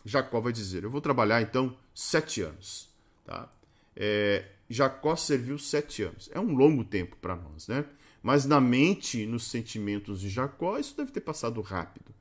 [0.05, 2.93] Jacó vai dizer: Eu vou trabalhar então sete anos.
[3.24, 3.48] Tá?
[3.94, 6.28] É, Jacó serviu sete anos.
[6.32, 7.85] É um longo tempo para nós, né?
[8.20, 12.12] Mas na mente, nos sentimentos de Jacó, isso deve ter passado rápido.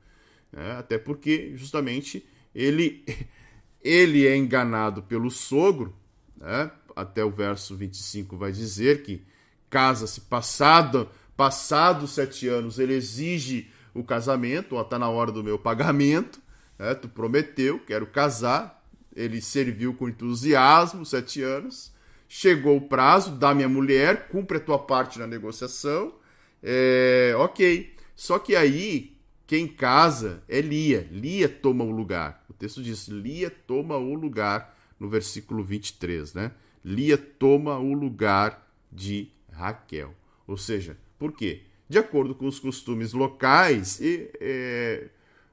[0.52, 0.72] Né?
[0.72, 2.24] Até porque, justamente,
[2.54, 3.04] ele,
[3.82, 5.96] ele é enganado pelo sogro.
[6.36, 6.70] Né?
[6.94, 9.22] Até o verso 25 vai dizer que
[9.68, 15.58] casa-se passado, passado sete anos, ele exige o casamento, ó, tá na hora do meu
[15.58, 16.40] pagamento,
[16.78, 16.94] né?
[16.94, 18.82] tu prometeu, quero casar,
[19.14, 21.92] ele serviu com entusiasmo, sete anos,
[22.28, 26.14] chegou o prazo, dá minha mulher, cumpre a tua parte na negociação,
[26.62, 27.94] é, ok.
[28.16, 29.16] Só que aí,
[29.46, 32.44] quem casa é Lia, Lia toma o lugar.
[32.48, 36.52] O texto diz, Lia toma o lugar, no versículo 23, né?
[36.84, 40.14] Lia toma o lugar de Raquel.
[40.46, 41.62] Ou seja, por quê?
[41.88, 45.08] de acordo com os costumes locais, e, é,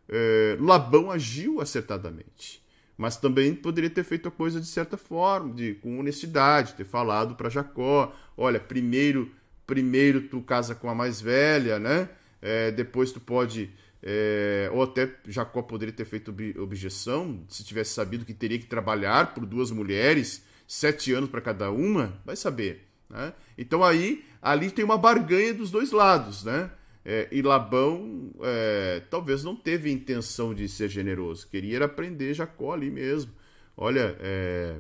[0.10, 2.62] é, Labão agiu acertadamente.
[2.98, 7.36] Mas também poderia ter feito a coisa de certa forma, de, com honestidade, ter falado
[7.36, 9.32] para Jacó: olha, primeiro,
[9.66, 12.10] primeiro tu casa com a mais velha, né?
[12.42, 13.72] É, depois tu pode.
[14.04, 19.36] É, ou até Jacó poderia ter feito objeção, se tivesse sabido que teria que trabalhar
[19.36, 22.88] por duas mulheres, sete anos para cada uma, vai saber.
[23.10, 23.34] Né?
[23.58, 26.72] Então aí ali tem uma barganha dos dois lados, né?
[27.04, 32.90] É, e Labão é, talvez não teve intenção de ser generoso, queria aprender Jacó ali
[32.90, 33.34] mesmo.
[33.76, 34.78] Olha, é...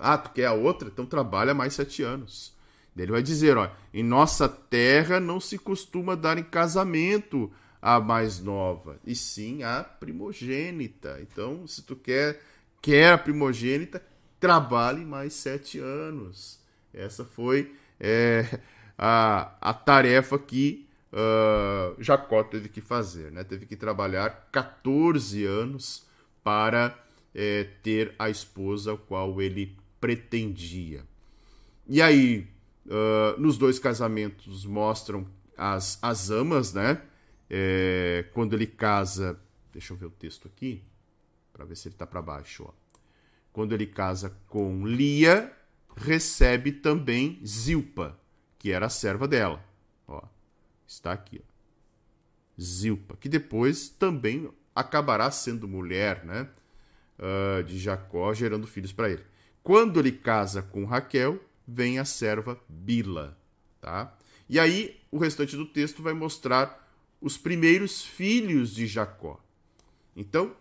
[0.00, 0.88] ah, tu quer a outra?
[0.88, 2.56] Então trabalha mais sete anos.
[2.96, 7.48] Ele vai dizer, ó, em nossa terra não se costuma dar em casamento
[7.80, 11.20] a mais nova, e sim a primogênita.
[11.22, 12.40] Então, se tu quer,
[12.82, 14.02] quer a primogênita,
[14.40, 16.60] trabalhe mais sete anos.
[16.92, 18.60] Essa foi é,
[18.96, 23.30] a, a tarefa que uh, Jacó teve que fazer.
[23.32, 23.44] Né?
[23.44, 26.06] Teve que trabalhar 14 anos
[26.42, 26.98] para
[27.34, 31.04] é, ter a esposa a qual ele pretendia.
[31.86, 32.48] E aí,
[32.86, 37.00] uh, nos dois casamentos mostram as, as amas, né?
[37.50, 39.40] É, quando ele casa,
[39.72, 40.82] deixa eu ver o texto aqui,
[41.52, 42.64] para ver se ele está para baixo.
[42.68, 42.72] Ó.
[43.52, 45.52] Quando ele casa com Lia,
[45.96, 48.18] recebe também Zilpa,
[48.58, 49.64] que era a serva dela.
[50.06, 50.22] Ó,
[50.86, 51.42] está aqui.
[51.44, 51.48] Ó.
[52.60, 56.48] Zilpa, que depois também acabará sendo mulher né,
[57.18, 59.24] uh, de Jacó, gerando filhos para ele.
[59.62, 63.36] Quando ele casa com Raquel, vem a serva Bila.
[63.80, 64.16] Tá?
[64.48, 66.88] E aí, o restante do texto vai mostrar
[67.20, 69.40] os primeiros filhos de Jacó.
[70.16, 70.56] Então,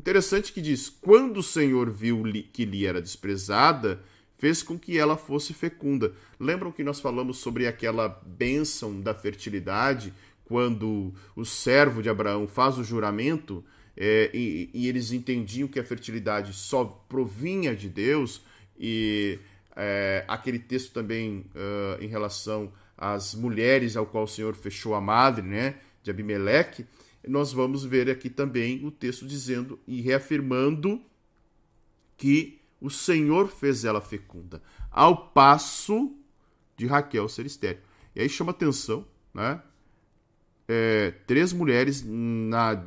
[0.00, 2.22] interessante que diz: quando o Senhor viu
[2.52, 4.02] que lhe era desprezada,
[4.38, 6.14] fez com que ela fosse fecunda.
[6.38, 10.14] Lembram que nós falamos sobre aquela bênção da fertilidade,
[10.46, 13.62] quando o servo de Abraão faz o juramento
[13.94, 18.42] é, e, e, eles entendiam que a fertilidade só provinha de Deus,
[18.78, 19.38] e
[19.76, 25.00] é, aquele texto também uh, em relação às mulheres ao qual o Senhor fechou a
[25.00, 25.74] madre, né?
[26.02, 26.86] de Abimeleque,
[27.26, 31.02] nós vamos ver aqui também o texto dizendo e reafirmando
[32.16, 36.16] que o Senhor fez ela fecunda, ao passo
[36.76, 37.82] de Raquel ser estéril.
[38.14, 39.62] E aí chama atenção, né?
[40.66, 42.84] É, três mulheres na,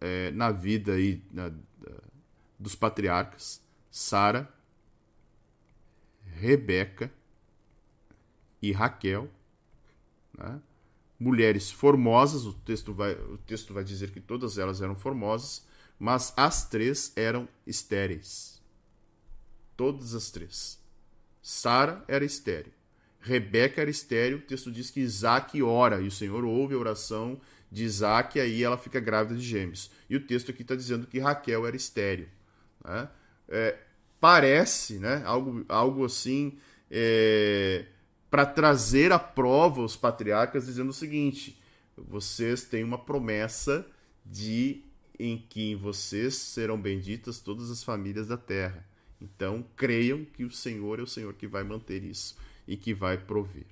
[0.00, 1.52] é, na vida aí, na,
[2.58, 4.52] dos patriarcas: Sara,
[6.24, 7.12] Rebeca
[8.60, 9.28] e Raquel.
[10.36, 10.60] Né?
[11.22, 15.64] Mulheres formosas, o texto, vai, o texto vai dizer que todas elas eram formosas,
[15.98, 18.60] mas as três eram estéreis.
[19.76, 20.80] Todas as três.
[21.40, 22.72] Sara era estéril.
[23.20, 24.38] Rebeca era estéril.
[24.38, 27.40] O texto diz que Isaac ora, e o Senhor ouve a oração
[27.70, 29.90] de Isaac, e aí ela fica grávida de gêmeos.
[30.10, 32.28] E o texto aqui está dizendo que Raquel era estéril.
[32.84, 33.08] Né?
[33.48, 33.78] É,
[34.20, 36.58] parece né, algo, algo assim.
[36.90, 37.86] É,
[38.32, 41.60] para trazer à prova os patriarcas dizendo o seguinte:
[41.94, 43.86] vocês têm uma promessa
[44.24, 44.80] de
[45.18, 48.88] em que vocês serão benditas todas as famílias da terra.
[49.20, 52.34] Então, creiam que o Senhor é o Senhor que vai manter isso
[52.66, 53.66] e que vai prover.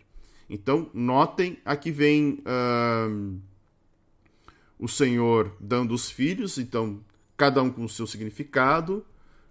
[0.49, 3.41] Então, notem, aqui vem uh,
[4.79, 7.01] o Senhor dando os filhos, então,
[7.35, 9.07] cada um com o seu significado.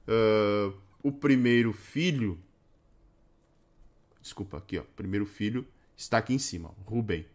[0.07, 0.71] Uh,
[1.01, 2.37] o primeiro filho
[4.21, 4.83] Desculpa, aqui, ó.
[4.95, 5.65] Primeiro filho
[5.95, 7.25] está aqui em cima, Rubem.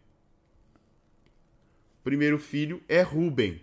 [2.03, 3.61] Primeiro filho é Rubem,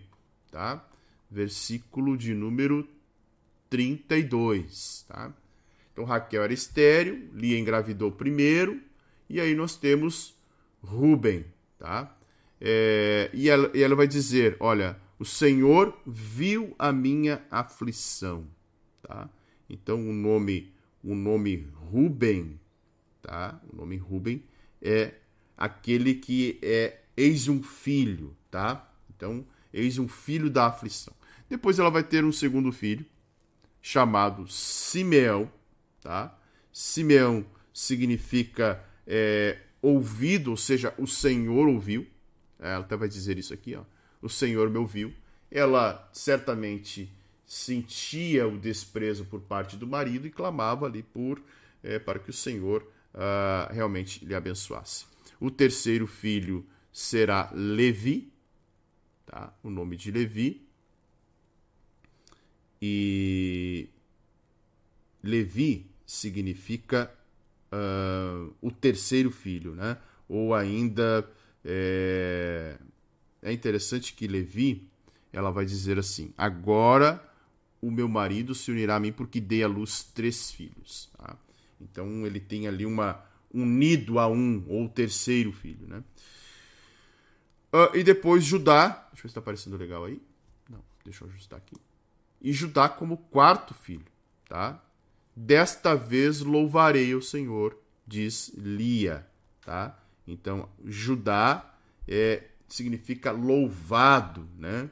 [0.51, 0.85] tá?
[1.31, 2.87] Versículo de número
[3.69, 5.33] 32, tá?
[5.91, 8.81] Então Raquel era estéreo, Lia engravidou primeiro,
[9.29, 10.35] e aí nós temos
[10.81, 11.45] Rubem,
[11.79, 12.15] tá?
[12.59, 18.45] É, e, ela, e ela vai dizer: Olha, o Senhor viu a minha aflição,
[19.01, 19.29] tá?
[19.69, 20.73] Então o nome,
[21.03, 22.59] o nome Rubem
[23.23, 23.59] tá?
[23.71, 24.43] O nome Ruben
[24.81, 25.13] é
[25.57, 28.91] aquele que é eis um filho, tá?
[29.15, 31.13] Então, eis um filho da aflição.
[31.49, 33.05] Depois ela vai ter um segundo filho
[33.81, 35.51] chamado Simeão,
[36.01, 36.37] tá?
[36.71, 42.05] Simeão significa é, ouvido, ou seja, o Senhor ouviu.
[42.59, 43.83] Ela até vai dizer isso aqui, ó.
[44.21, 45.13] O Senhor me ouviu.
[45.51, 47.11] Ela certamente
[47.45, 51.41] sentia o desprezo por parte do marido e clamava ali por
[51.83, 55.05] é, para que o Senhor uh, realmente lhe abençoasse.
[55.39, 58.31] O terceiro filho será Levi,
[59.25, 59.53] tá?
[59.63, 60.67] o nome de Levi.
[62.81, 63.89] E
[65.23, 67.11] Levi significa
[67.71, 69.97] uh, o terceiro filho, né?
[70.27, 71.29] Ou ainda
[71.63, 72.77] é,
[73.41, 74.87] é interessante que Levi
[75.31, 77.23] ela vai dizer assim: agora
[77.81, 81.09] o meu marido se unirá a mim porque dei à luz três filhos.
[81.17, 81.37] Tá?
[81.83, 83.23] Então ele tem ali uma
[83.53, 86.03] unido a um ou terceiro filho, né?
[87.71, 90.21] Uh, e depois Judá, deixa eu ver se está aparecendo legal aí.
[90.69, 91.75] Não, deixa eu ajustar aqui.
[92.41, 94.05] E Judá como quarto filho,
[94.47, 94.83] tá?
[95.35, 99.27] Desta vez louvarei o Senhor, diz Lia,
[99.61, 99.99] tá?
[100.27, 101.73] Então Judá
[102.07, 104.89] é significa louvado, né?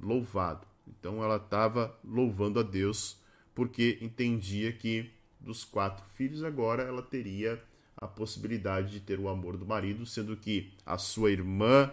[0.00, 0.66] Louvado.
[0.88, 3.18] Então ela estava louvando a Deus
[3.54, 5.10] porque entendia que
[5.44, 7.62] dos quatro filhos, agora ela teria
[7.96, 11.92] a possibilidade de ter o amor do marido, sendo que a sua irmã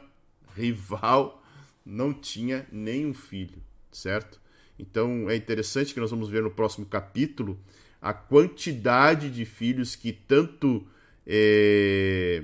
[0.55, 1.43] rival
[1.85, 3.61] não tinha nenhum filho,
[3.91, 4.39] certo?
[4.79, 7.59] Então é interessante que nós vamos ver no próximo capítulo
[8.01, 10.87] a quantidade de filhos que tanto
[11.25, 12.43] é,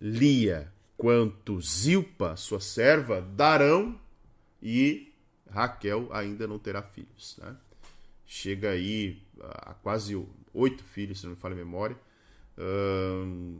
[0.00, 3.98] Lia quanto Zilpa, sua serva, darão
[4.62, 5.12] e
[5.48, 7.38] Raquel ainda não terá filhos.
[7.38, 7.56] Né?
[8.26, 10.14] Chega aí a quase
[10.52, 11.96] oito filhos, se não me falha a memória,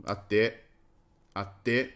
[0.03, 0.63] até,
[1.33, 1.95] até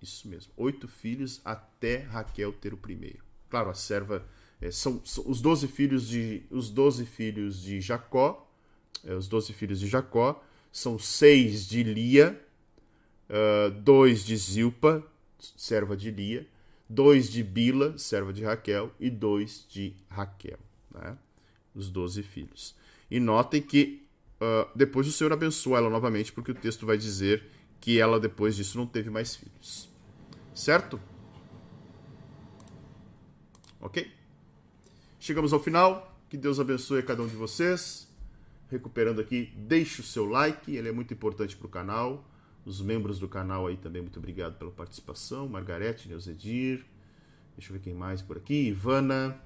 [0.00, 3.24] isso mesmo, oito filhos até Raquel ter o primeiro.
[3.48, 4.26] Claro, a serva
[4.60, 8.50] é, são, são, os doze filhos de os doze filhos de Jacó,
[9.02, 12.40] é, os doze filhos de Jacó são seis de Lia,
[13.30, 15.06] uh, dois de Zilpa,
[15.56, 16.46] serva de Lia,
[16.88, 20.58] dois de Bila, serva de Raquel, e dois de Raquel,
[20.90, 21.16] né?
[21.74, 22.74] Os doze filhos.
[23.10, 24.06] E notem que
[24.40, 27.44] uh, depois o Senhor abençoa ela novamente, porque o texto vai dizer
[27.80, 29.88] que ela depois disso não teve mais filhos.
[30.54, 31.00] Certo?
[33.80, 34.10] Ok?
[35.18, 36.12] Chegamos ao final.
[36.30, 38.08] Que Deus abençoe a cada um de vocês.
[38.70, 42.28] Recuperando aqui, deixe o seu like, ele é muito importante para o canal.
[42.64, 45.48] Os membros do canal aí também, muito obrigado pela participação.
[45.48, 46.84] Margarete, Neuzedir.
[47.56, 48.68] Deixa eu ver quem mais por aqui.
[48.68, 49.38] Ivana.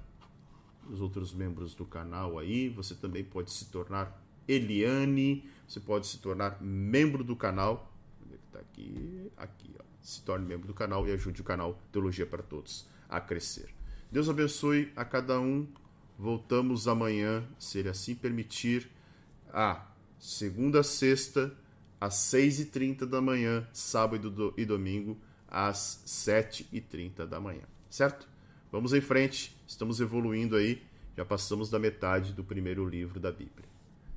[0.89, 2.69] Os outros membros do canal aí.
[2.69, 5.47] Você também pode se tornar Eliane.
[5.67, 7.93] Você pode se tornar membro do canal.
[8.23, 9.31] Onde é que tá aqui?
[9.37, 9.83] Aqui, ó.
[10.01, 13.69] Se torne membro do canal e ajude o canal Teologia para Todos a crescer.
[14.11, 15.67] Deus abençoe a cada um.
[16.17, 18.89] Voltamos amanhã, se ele assim permitir,
[19.53, 19.87] a
[20.19, 21.55] segunda, sexta,
[21.99, 25.17] às 6h30 da manhã, sábado e domingo,
[25.47, 27.63] às 7h30 da manhã.
[27.89, 28.27] Certo?
[28.71, 30.81] Vamos em frente, estamos evoluindo aí,
[31.15, 33.69] já passamos da metade do primeiro livro da Bíblia.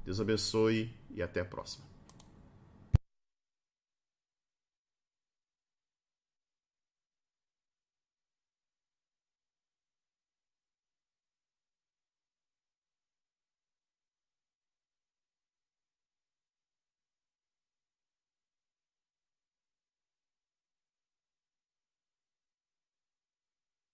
[0.03, 1.92] Deus abençoe e até a próxima.